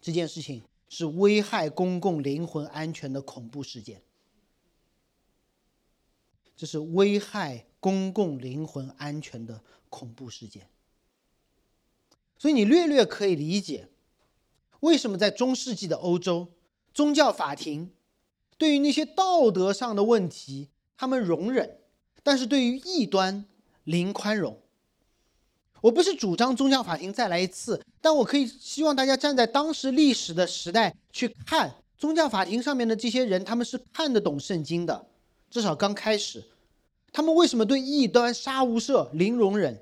[0.00, 4.02] 这件事情是危害公共灵魂安全的恐怖事件。
[6.56, 7.66] 这是危害。
[7.78, 10.68] 公共灵魂安全的恐怖事件，
[12.36, 13.88] 所以你略略可以理解，
[14.80, 16.48] 为什么在中世纪的欧洲，
[16.92, 17.92] 宗教法庭
[18.58, 21.78] 对于那些道德上的问题他们容忍，
[22.26, 23.44] 但是对于异端
[23.84, 24.60] 零宽容。
[25.80, 35.06] 我不是主张宗教法庭再来一次，但我可以希望大家站在当时历史的时代去看宗教法庭上面的这些人，他们是看得懂圣经的，
[35.48, 36.42] 至少刚开始。
[37.12, 39.80] 他们为什么对异端杀无赦、零容忍？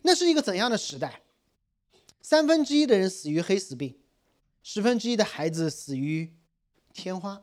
[0.00, 1.20] 那是一个怎样的时代？
[2.22, 3.94] 三分之一的人死于黑死病，
[4.62, 6.32] 十分之一的孩子死于
[6.94, 7.42] 天花，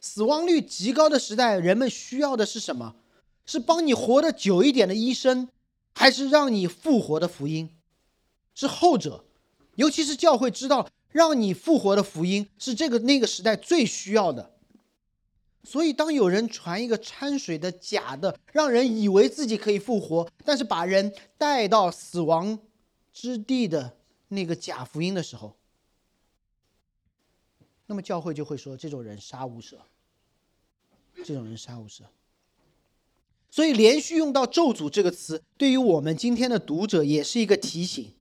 [0.00, 2.96] 死亡率极高的时代，人们需要的是什么？
[3.46, 5.48] 是帮你活得久一点的医生，
[5.94, 7.70] 还是让你复活的福音？
[8.54, 9.24] 是后者。
[9.76, 14.52] 尤其是教会知道，让你复活的福音是这个那个时代最需要的。
[15.64, 22.58] 所以，当有人传一个掺水的假的，让人以为自己可以复活，但是把人带到死亡
[23.12, 23.96] 之地的
[24.28, 25.56] 那个假福音的时候，
[27.86, 29.76] 那么教会就会说这种人杀无赦，
[31.24, 32.02] 这种人杀无赦。
[33.50, 38.12] 所以，连续用到“咒诅”这个词，对于我们今天的读者也是一个提醒，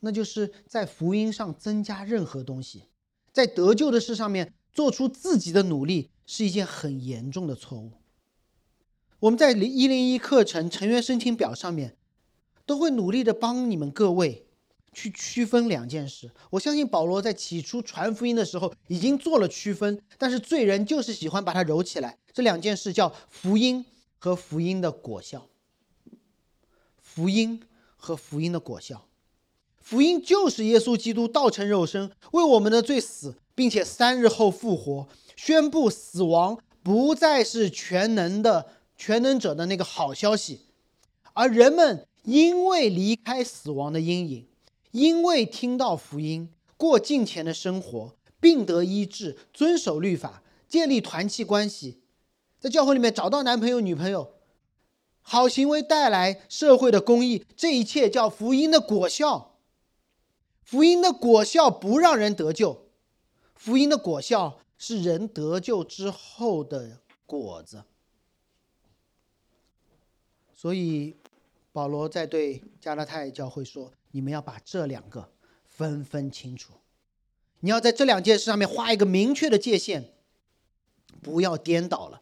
[0.00, 2.82] 那就是在福音上增加任何东西，
[3.32, 6.10] 在得救的事上面做出自己的努力。
[6.28, 7.92] 是一件很严重的错误。
[9.20, 11.96] 我们在零一零一课程成员申请表上面，
[12.66, 14.44] 都会努力的帮你们各位
[14.92, 16.32] 去区分两件事。
[16.50, 22.18] 我相信保罗在起初传福音的时候已经做了区分，但是罪人就是喜欢把它揉起来。
[22.36, 23.82] 这两件事叫福音
[24.18, 25.46] 和福音的果效。
[27.00, 27.62] 福音
[27.96, 29.06] 和福音的果效，
[29.80, 35.08] 福音就是耶稣基督道成肉身，为我们的罪死，并且三日后复活。
[35.34, 38.66] 宣布死亡不再是全能的
[38.98, 40.60] 全能者的那个好消息，
[41.32, 44.46] 而人们因为离开死亡的阴影，
[44.90, 52.00] 因为听到福音，过敬虔的生活，病得医治，遵守律法，建立团契关系，
[52.66, 54.34] 在教会里面找到男朋友女朋友，
[55.22, 59.54] 好行为带来社会的公益，这一切叫福音的果效。
[60.64, 62.88] 福音的果效不让人得救，
[63.54, 64.58] 福音的果效。
[64.78, 67.84] 是人得救之后的果子，
[70.54, 71.16] 所以
[71.72, 75.30] 保罗在对加拉太教会说：“你们要把这两个
[75.64, 76.74] 分分清楚，
[77.60, 80.12] 你要在这两件事上面画一个明确的界限，
[81.22, 82.20] 不要颠倒了。”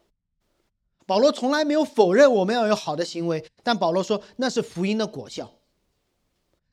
[1.07, 5.53] 保罗从来没有否认我们要有好的行为，但保罗说那是福音的果效。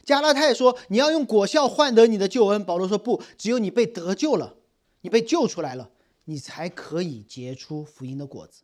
[0.03, 4.55] 加拉太说你要用果效换得你的救恩，保罗说不，只有你被得救了。
[5.03, 5.89] 你被救出来了，
[6.25, 8.61] 你才可以结出福音的果子。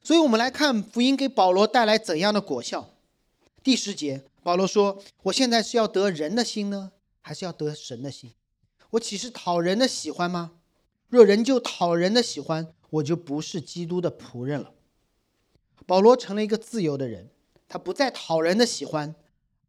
[0.00, 2.90] 所以，我们来看福音给保罗带来怎样的果效。
[3.64, 8.32] 第十节，保罗说：“我现在是要得人的心呢，还是要得神的心？
[8.90, 10.52] 我岂是讨人的喜欢吗？
[11.08, 14.72] 若人就讨人的喜欢，我就不是基督的仆人了。
[15.86, 17.30] 保罗成了一个自由的人，
[17.68, 19.14] 他不再讨人的喜欢，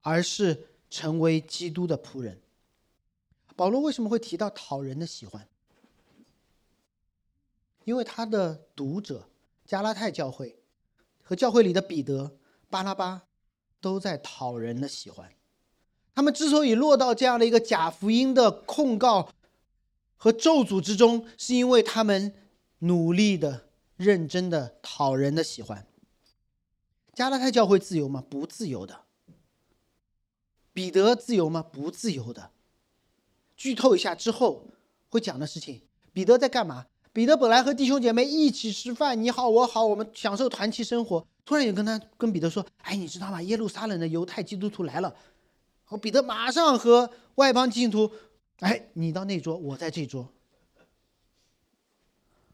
[0.01, 2.41] 而是成为基督的仆人。
[3.55, 5.47] 保罗为什么会提到讨人的喜欢？
[7.85, 9.29] 因为他的读者
[9.65, 10.59] 加拉太教会
[11.23, 12.37] 和教会里的彼得、
[12.69, 13.23] 巴拉巴
[13.81, 15.33] 都在讨人的喜欢。
[16.13, 19.29] 他们之所以落到这样的一个假福音的控告
[20.17, 22.33] 和咒诅之中，是因为他们
[22.79, 23.67] 努力的、
[23.97, 25.85] 认真的讨人的喜欢。
[27.13, 28.23] 加拉太教会自由吗？
[28.29, 29.01] 不自由的。
[30.71, 31.61] 彼得自由吗？
[31.61, 32.51] 不自由的。
[33.57, 34.67] 剧透一下之后
[35.09, 35.81] 会讲的事情，
[36.13, 36.85] 彼得在干嘛？
[37.11, 41.27] 彼得本来和弟兄姐妹一起吃饭，你好我好，我们享受团契生活。
[41.43, 43.41] 突然有跟他跟彼得说：“哎，你知道吗？
[43.41, 45.13] 耶路撒冷的犹太基督徒来了。”
[45.83, 48.15] 后彼得马上和外邦基督徒
[48.61, 50.31] ：“哎，你到那桌，我在这桌。”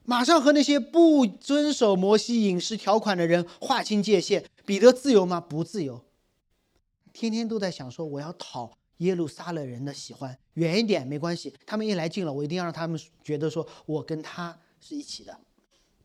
[0.06, 4.46] 马上和那些不遵守摩西饮食条款的人划清界限。
[4.66, 5.40] 彼得自由吗？
[5.40, 6.04] 不自由。
[7.14, 15.38] 天天都在想说：“我要讨。”耶路撒冷人的喜欢远一点没关系，他们一来近了，我一定要让他们觉得说我跟他是一起的。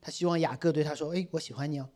[0.01, 1.89] 他希望雅各对他说：“哎，我喜欢你哦。”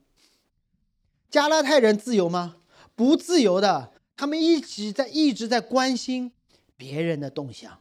[1.29, 2.59] 加拉太人自由吗？
[2.95, 6.31] 不自由的，他们一直在一直在关心
[6.77, 7.81] 别人的动向。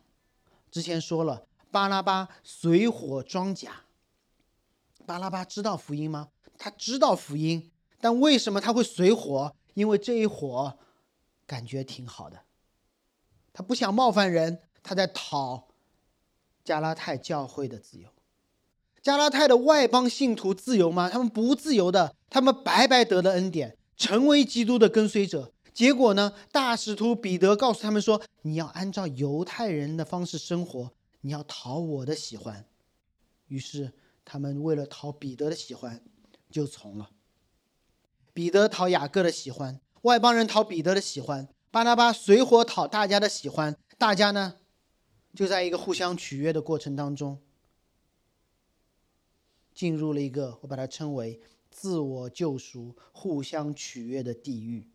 [0.72, 3.83] 之前说了，巴拉巴随火装甲。
[5.06, 6.30] 巴拉巴知道福音吗？
[6.58, 9.56] 他知道福音，但为什么他会随火？
[9.74, 10.78] 因为这一火
[11.46, 12.42] 感觉挺好的。
[13.52, 15.68] 他不想冒犯人，他在讨
[16.64, 18.10] 加拉太教会的自由。
[19.02, 21.10] 加拉太的外邦信徒自由吗？
[21.10, 25.52] 他们不自由的，他们白白得的恩典，成为基督的跟随者。
[25.74, 26.34] 结果呢？
[26.52, 30.92] 大使徒彼得告诉他们说：“你要按照犹太人的方式生活，
[31.22, 32.66] 你要讨我的喜欢。”
[33.50, 33.92] 于是
[34.26, 36.04] 他们为了讨彼得的喜欢，
[36.50, 37.10] 就从了。
[38.34, 41.48] 彼得讨雅各的喜欢，外邦人讨彼得的喜欢。
[41.70, 44.58] 巴拿巴随火讨大家的喜欢，大家呢，
[45.36, 47.40] 就在一个互相取悦的过程当中，
[49.74, 54.88] 进入了一个我把它称为自我救赎、互相取悦的地狱。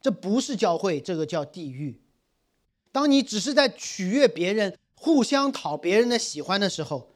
[0.00, 2.00] 这不是教会，这个叫地狱。
[2.90, 7.11] 当你只是在取悦别人、互相讨别人的喜欢的时候，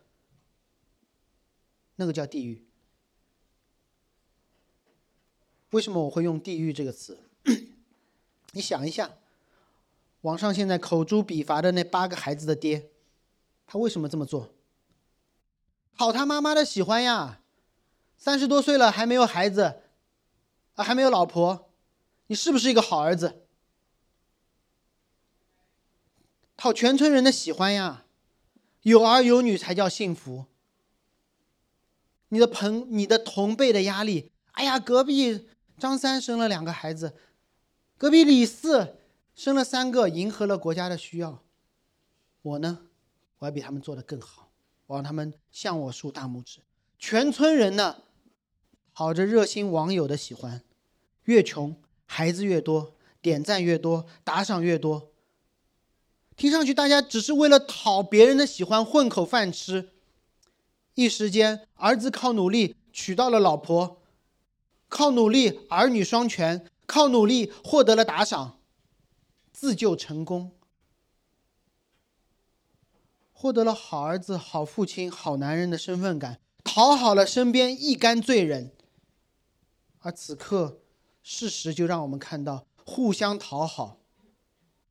[1.96, 2.64] 那个叫地狱。
[5.70, 7.18] 为什么我会用“地狱”这个词？
[8.52, 9.16] 你想一下，
[10.22, 12.90] 网上现在口诛笔伐的那八个孩子的爹，
[13.66, 14.54] 他为什么这么做？
[15.98, 17.40] 讨他妈妈的喜欢呀！
[18.16, 19.82] 三十多岁了还没有孩子，
[20.74, 21.70] 啊还没有老婆，
[22.28, 23.42] 你是不是一个好儿子？
[26.56, 28.04] 讨全村人的喜欢呀！
[28.82, 30.46] 有儿有女才叫幸福。
[32.36, 37.14] 你的朋你的同辈的压力，哎呀，隔壁张三生了两个孩子。
[37.96, 38.98] 隔壁李四
[39.34, 41.42] 生了三个，迎合了国家的需要。
[42.42, 42.80] 我呢，
[43.38, 44.50] 我要比他们做的更好，
[44.86, 46.60] 我让他们向我竖大拇指。
[46.98, 48.02] 全村人呢，
[48.94, 50.62] 讨着热心网友的喜欢，
[51.24, 51.74] 越穷
[52.04, 55.10] 孩子越多，点赞越多，打赏越多。
[56.36, 59.94] 听上去大家只是为了讨别人的喜欢混口饭吃。
[60.96, 64.02] 一时间，儿子靠努力娶到了老婆，
[64.88, 66.66] 靠努力儿女双全。
[66.88, 68.60] 靠努力获得了打赏，
[69.52, 70.52] 自救成功，
[73.32, 78.72] 获得了好儿子、好父亲、好男人的身份感，讨好了身边一干罪人。
[79.98, 80.78] 而此刻，
[81.24, 83.98] 事实就让我们看到，互相讨好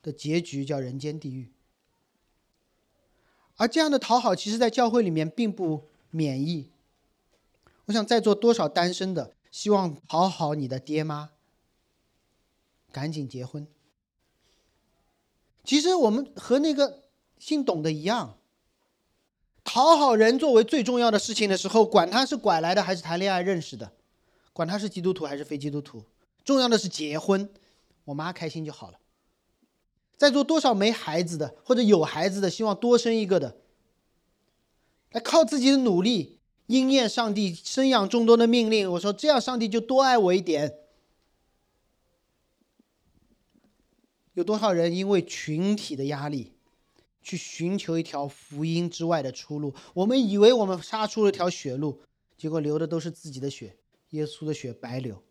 [0.01, 1.53] 的结局叫人间地狱。
[3.56, 6.72] 而这样的讨好，其实在教会里面并不免疫。
[7.86, 11.32] 我想在座多少单身的，希望讨好你的爹妈。
[12.91, 13.68] 赶紧结婚。
[15.66, 17.03] 其实我们和那个
[17.38, 18.38] 姓董的一样，
[19.66, 23.91] 讨好人作为最重要的事情的时候，管他是拐来的还是谈恋爱认识的，
[24.53, 26.05] 管他是基督徒还是非基督徒，
[26.45, 27.49] 重要的是结婚，
[28.05, 28.99] 我妈开心就好了。
[30.18, 33.57] 在座多少没孩子的或者有孩子的，希望多生一个的，
[35.16, 38.91] 来靠自己的努力应验上帝生养众多的命令。
[38.91, 40.76] 我说这样，上帝就多爱我一点。
[44.34, 46.51] 有多少人因为群体的压力，
[47.22, 49.74] 去寻求一条福音之外的出路？
[49.93, 52.01] 我们以为我们杀出了条血路，
[52.38, 53.78] 结果流的都是自己的血，
[54.09, 55.24] 耶稣的血白流。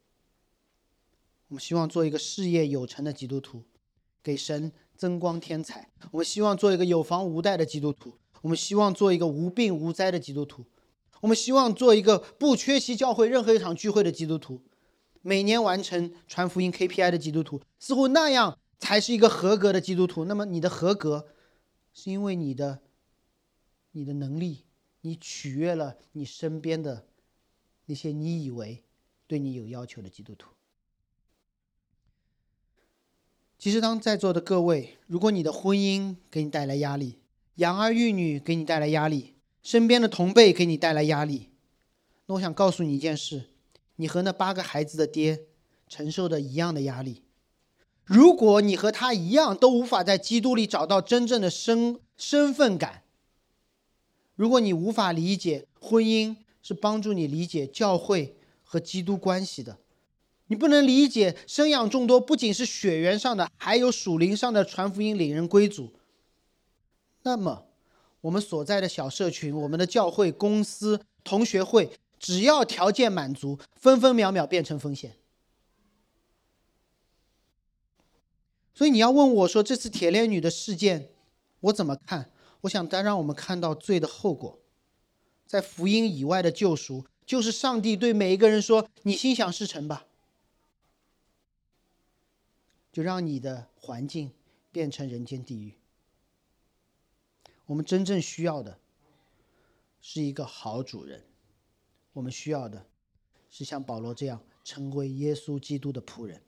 [1.49, 3.63] 我们希望做一个事业有成的基督徒，
[4.23, 5.91] 给神增光添彩。
[6.11, 8.15] 我们希望做一个有房无贷的基督徒，
[8.45, 10.67] 我们希望做一个无病无灾的基督徒，
[11.23, 14.61] 我们希望做一个不缺席教会任何一场聚会的基督徒，
[15.23, 20.27] 每年完成传福音 KPI 的基督徒，似乎那样才是一个合格的基督徒。
[20.27, 21.27] 那么你的合格，
[21.95, 22.81] 是因为你的
[23.93, 24.65] 你的能力，
[25.01, 27.07] 你取悦了你身边的
[27.87, 28.85] 那些你以为
[29.27, 30.51] 对你有要求的基督徒。
[33.59, 37.21] 其实，当在座的各位，如果你的婚姻给你带来压力，
[37.57, 41.51] 养儿育女给你带来压力，身边的同辈给你带来压力，
[42.27, 43.51] 那我想告诉你一件事：
[43.97, 45.43] 你和那八个孩子的爹
[45.89, 47.23] 承受的一样的压力。
[48.05, 53.05] 如果你和他一样都无法在基督里找到真正的身身份感，
[54.35, 59.79] 如果你无法理解婚姻是帮助你理解教会和基督关系的。
[60.49, 65.91] 你不能理解生养众多，不仅是血缘上的，还有属灵上的传福音领人归主。
[67.25, 67.67] 那么，
[68.21, 75.17] 我们所在的小社群、我们的教会、公司、同学会，只要条件满足，分分秒秒变成风险。
[78.75, 81.09] 所以你要问我说，这次铁链女的事件，
[81.61, 82.31] 我怎么看？
[82.63, 84.59] 我想，它让我们看到罪的后果，
[85.47, 90.07] 在福音以外的救赎，就是上帝对每一个人说：“你心想事成吧。”
[92.93, 94.31] 就让你的环境
[94.71, 95.75] 变成人间地狱。
[97.67, 98.79] 我们真正需要的
[100.01, 101.23] 是一个好主人，
[102.13, 102.87] 我们需要的
[103.49, 106.43] 是像保罗这样成为耶稣基督的仆人。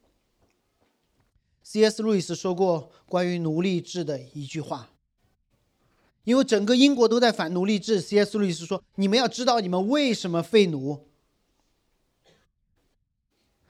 [1.62, 2.02] C.S.
[2.02, 4.90] 路易斯说过关于奴隶制的一句话，
[6.24, 8.38] 因为整个英国都在反奴隶制，C.S.
[8.38, 11.08] 路易斯说：“你们要知道你们为什么废奴。”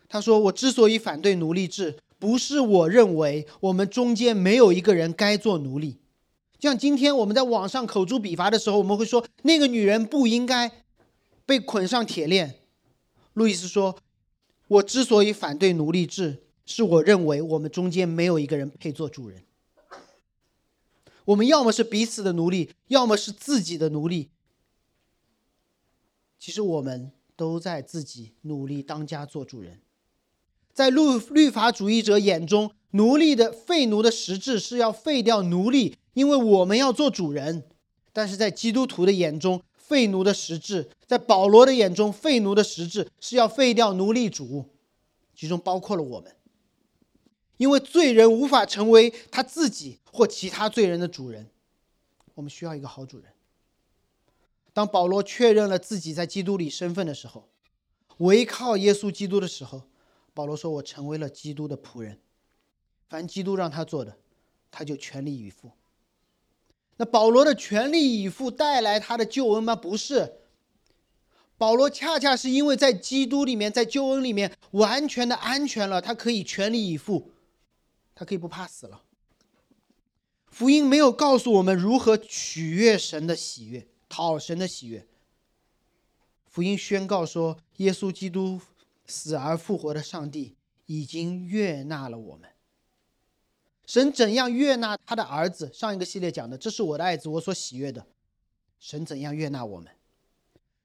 [0.08, 5.98] 他说：“我之所以反对奴隶制。”不是我认为我们中间没有一个人该做奴隶，
[6.58, 10.70] 像今天我们在网上口诛笔伐的时候，我们会说那个女人不应该
[11.44, 12.56] 被捆上铁链。
[13.34, 13.98] 路易斯说
[14.68, 19.44] ：“我之所以反对奴隶制，是我认为我们中间没有一个人配做主人。
[21.26, 24.30] 我们要么是彼此的奴隶，要么是自己的奴隶。
[26.38, 29.80] 其实我们都在自己努力当家做主人。”
[30.72, 37.60] 在律律法主义者眼中，奴隶的废奴的实质是要废掉奴隶，因为我们要做主人；
[38.10, 44.64] 但是在基督徒的眼中，废奴的实质，在保罗的眼中，废奴的实质是要废掉奴隶主，
[45.34, 46.34] 其中包括了我们。
[47.58, 51.50] 因为罪人无法成为他自己或其他罪人的主人，
[52.34, 53.30] 我们需要一个好主人。
[54.72, 57.46] 当保罗确认了自己在基督里身份的时候，
[58.18, 59.82] 唯靠耶稣基督的时候。
[60.32, 62.18] 保罗说：“我成为了基督的仆人，
[63.08, 64.18] 凡基督让他做的，
[64.70, 65.70] 他就全力以赴。
[66.96, 69.76] 那保罗的全力以赴带来他的救恩吗？
[69.76, 70.40] 不是。
[71.58, 77.32] 保罗恰恰是因为在基督里面，在救恩里面完全的安全了，他可以全力以赴，
[78.14, 79.02] 他可以不怕死了。
[80.50, 85.06] 福音没有告诉我们如何取悦神的喜悦，讨神的喜悦。
[86.46, 88.60] 福音宣告说，耶稣基督。”
[89.08, 92.50] 死而复活的上帝已经悦纳了我们。
[93.86, 95.70] 神怎样悦纳他的儿子？
[95.72, 98.04] 上一个系列讲的，这是我的爱子，我所喜悦的。
[98.78, 99.90] 神怎样悦纳我们？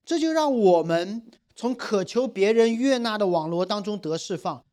[0.05, 1.23] 这就让我们
[1.55, 4.63] 从渴求别人悦纳的网络当中得释放，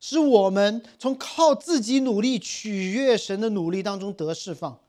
[0.00, 4.80] 使我们从靠自己努力取悦神的努力当中得释放。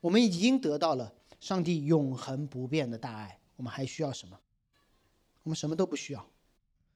[0.00, 4.38] 我们已经得到了上帝永恒不变的大爱，我们还需要什么？
[5.42, 6.28] 我们什么都不需要，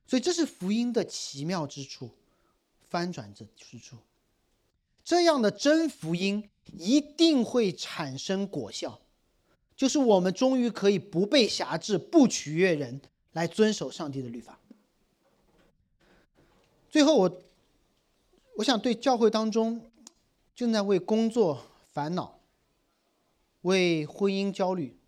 [0.06, 2.10] 所以这是福音的奇妙之处，
[2.90, 3.96] 翻转之之处。
[5.02, 9.00] 这样的真福音一定会产生果效，
[9.74, 13.00] 就是我们终于可以不被辖制、不取悦人，
[13.32, 14.60] 来遵守上帝的律法。
[16.90, 17.42] 最后，我
[18.58, 19.90] 我想对教会当中
[20.54, 22.40] 正在为工作烦恼、
[23.62, 24.98] 为婚姻焦虑、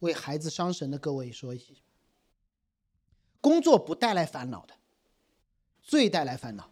[0.00, 1.74] 为孩子伤神的各位说一些。
[3.40, 4.74] 工作不带来烦恼的，
[5.82, 6.69] 最带来烦恼。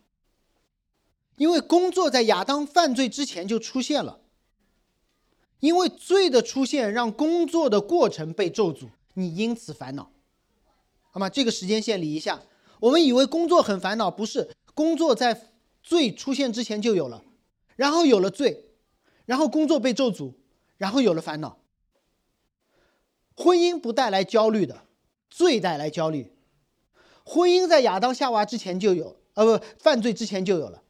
[1.38, 4.20] 因为工作在亚当犯罪之前就出现了，
[5.60, 10.10] 因为罪的出现让工作的过程被咒诅，你因此烦恼。
[11.10, 11.30] 好吗？
[11.30, 12.42] 这个时间线理一下，
[12.80, 14.50] 我们以为工作很烦恼，不是？
[14.74, 15.50] 工作在
[15.82, 17.24] 罪出现之前就有了，
[17.76, 18.66] 然后有了罪，
[19.24, 20.34] 然后工作被咒诅，
[20.76, 21.58] 然后有了烦恼。
[23.34, 24.82] 婚姻不带来焦虑的，
[25.30, 26.32] 罪带来焦虑。
[27.24, 30.82] 婚姻在亚当夏娃之前就有，呃，不，犯罪之前就有了。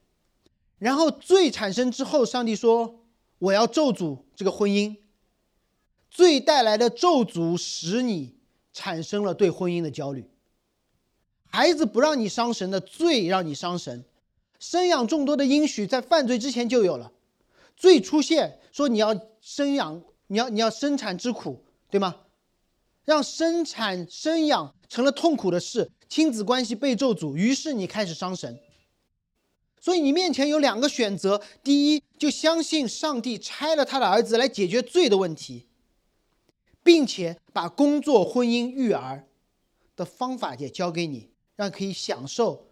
[0.78, 3.00] 然后罪产生之后，上帝说
[3.38, 4.96] ：“我要咒诅这个婚姻。”
[6.10, 8.36] 罪带来的咒诅使你
[8.72, 10.28] 产生了对婚姻的焦虑。
[11.46, 14.04] 孩子不让你伤神的罪让你伤神，
[14.58, 17.12] 生养众多的应许在犯罪之前就有了，
[17.76, 22.16] 罪出现说你要生养，你要你要生产之苦，对吗？
[23.04, 28.58] 让生产生养成了痛苦的事，亲子关系被咒诅，于是你开始伤神。
[29.80, 35.66] 所以你面前有两个选择：第一，就相信上帝拆了他的儿子来解决罪的问题，
[36.82, 39.26] 并且把工作、婚姻、育儿
[39.96, 41.30] 的方法也交给你。
[41.58, 42.68] 让可以享受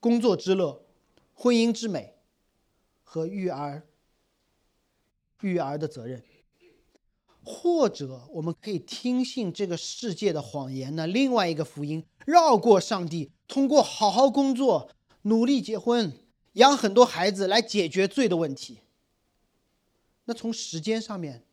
[0.00, 0.82] 工作之乐、
[1.34, 2.14] 婚姻之美
[3.02, 3.86] 和育儿、
[5.42, 6.22] 育儿的责任，
[7.44, 11.06] 或者我们可以听信这个世界的谎言呢？
[11.06, 14.88] 另外一个福音，绕过上帝，通过好好工作、
[15.24, 16.10] 努力结婚、
[16.54, 18.80] 养很多孩子来解决罪的问题。
[20.24, 21.44] 那从时间上面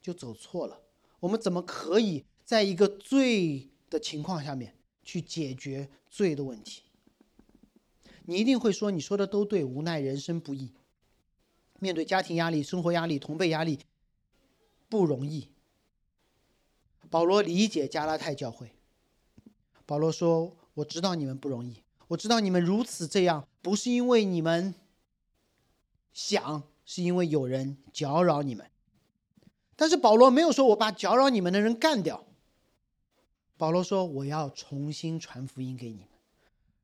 [0.00, 0.80] 就走错了。
[1.18, 4.76] 我们怎么可以在一个罪的情况下面？
[5.04, 6.82] 去解决罪的问题，
[8.26, 10.70] 你一定会说：“你说的都对，无奈人生不易，
[11.80, 13.80] 面对家庭压力、生活压力、同辈压力，
[14.88, 15.48] 不容易。”
[17.10, 18.70] 保罗理解加拉太教会。
[19.84, 24.74] 保罗说：“我知道你们不容易，我知道你们如此这样，不是因为你们
[26.12, 28.66] 想，是因为有人搅扰你们。
[29.76, 32.24] 但是保罗没有说我把搅扰你们的人干掉。”
[33.56, 36.08] 保罗说：“我要重新传福音给你们，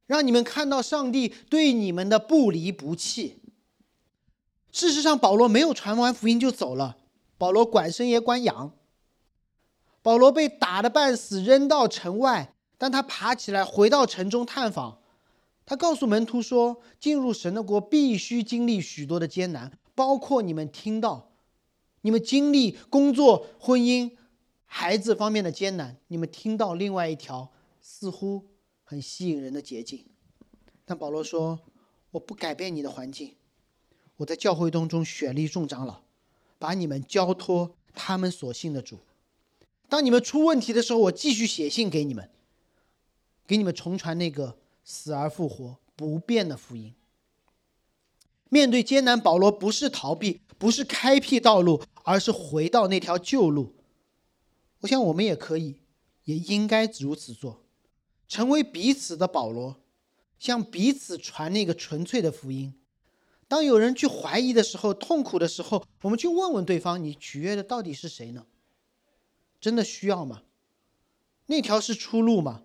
[0.07, 3.43] 让你们看到上帝对你们的不离不弃。”
[4.71, 6.99] 事实上，保罗没有传完福音就走了。
[7.37, 8.73] 保罗管生也管养。
[10.03, 14.98] 保罗被打的半死，扔到城外，但他爬起来回到城中探访。
[15.69, 21.31] 他告诉门徒说：“进入神的国必须经历许多的艰难，包括你们听到、
[22.01, 24.17] 你们经历工作、婚姻。”
[24.65, 27.53] 孩子方面的艰难，你们听到另外一条
[27.83, 28.47] 似乎
[28.83, 30.07] 很吸引人的捷径，
[30.87, 31.61] 但保罗说
[32.13, 33.35] ：“我不改变你的环境，
[34.17, 36.01] 我在教会当中选立众长老，
[36.59, 39.01] 把你们交托他们所信的主。
[39.91, 42.31] 当你们出问题的时候，我继续写信给你们，
[43.47, 44.57] 给你们重传那个
[44.91, 46.95] 死而复活不变的福音。
[48.49, 53.75] 面对艰难，保罗不是逃避，不是开辟道路，而是回到那条旧路。”
[54.81, 55.83] 我想，我们也可以，
[56.25, 57.67] 也应该如此做，
[58.27, 59.77] 成为彼此的保罗，
[60.39, 62.73] 向彼此传那个纯粹的福音。
[63.47, 68.47] 当有人去怀疑的时候、痛苦的时候，我们去问问对方：你取悦的到底是谁呢？
[69.61, 70.45] 真的需要吗？
[71.45, 72.63] 那条是出路吗？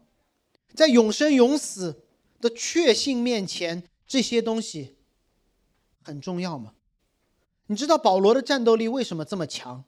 [0.73, 2.03] 在永生永死
[2.43, 4.97] 的确信面前，这些东西
[6.03, 6.75] 很重要吗？
[7.67, 9.85] 你知道保罗的战斗力为什么这么强？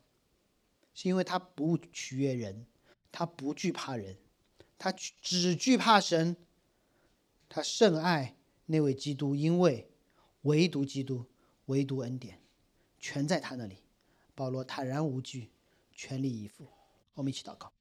[0.93, 2.65] 是因为他不取悦人，
[3.11, 4.15] 他不惧怕人，
[4.77, 6.37] 他只惧怕神。
[7.49, 8.37] 他甚爱
[8.67, 9.89] 那位基督，因为
[10.43, 11.25] 唯独基督，
[11.65, 12.41] 唯独恩典，
[12.97, 13.79] 全在他那里。
[14.33, 15.51] 保罗坦然无惧，
[15.91, 16.69] 全力以赴。
[17.15, 17.73] 我们一起祷告：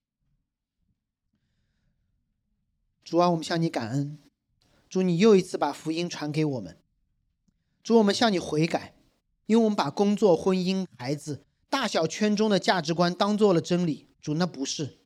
[3.04, 4.18] 主啊，我们向你感恩，
[4.94, 6.78] 主你又一次把福音传给我们。
[7.82, 8.94] 主，我们向你悔改，
[9.46, 11.42] 因为我们把工作、婚姻、孩子。
[11.68, 15.00] 大小圈中的价值观当做了真理，主那不是，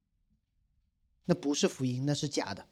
[1.24, 2.66] 那不是福音，那是假的。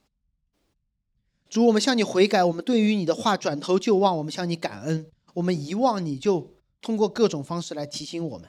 [1.48, 6.52] 主，我们向你悔改，我们对于你的话转头就忘，我们向你感恩，我们遗忘你就
[6.82, 8.46] 通过各种方式来提醒我们。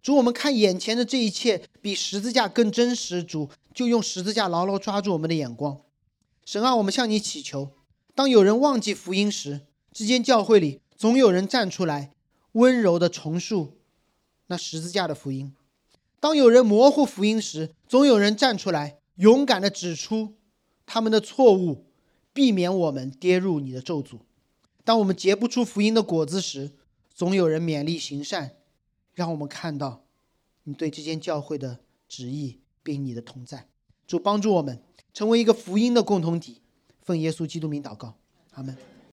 [0.00, 5.82] 主，我们看眼前的这一切比十字架更真实，主就用十字架牢牢抓住我们的眼光。
[6.46, 7.72] 神啊，我们向你祈求，
[8.14, 12.12] 当有人忘记福音时，之间教会里总有人站出来，
[12.52, 13.80] 温柔的重述。
[14.46, 15.52] 那十字架的福音，
[16.20, 20.34] 当有人模糊福音时，总有人站出来，勇敢地指出
[20.86, 21.86] 他们的错误，
[22.32, 24.20] 避免我们跌入你的咒诅。
[24.84, 26.70] 当我们结不出福音的果子时，
[27.12, 28.52] 总有人勉力行善，
[29.14, 30.04] 让我们看到
[30.62, 33.66] 你对这间教会的旨意，并你的同在。
[34.06, 34.80] 主帮助我们
[35.16, 36.60] 成为一个福音的共同体。
[37.00, 38.18] 奉耶稣基督名祷告，
[38.52, 38.76] 阿门。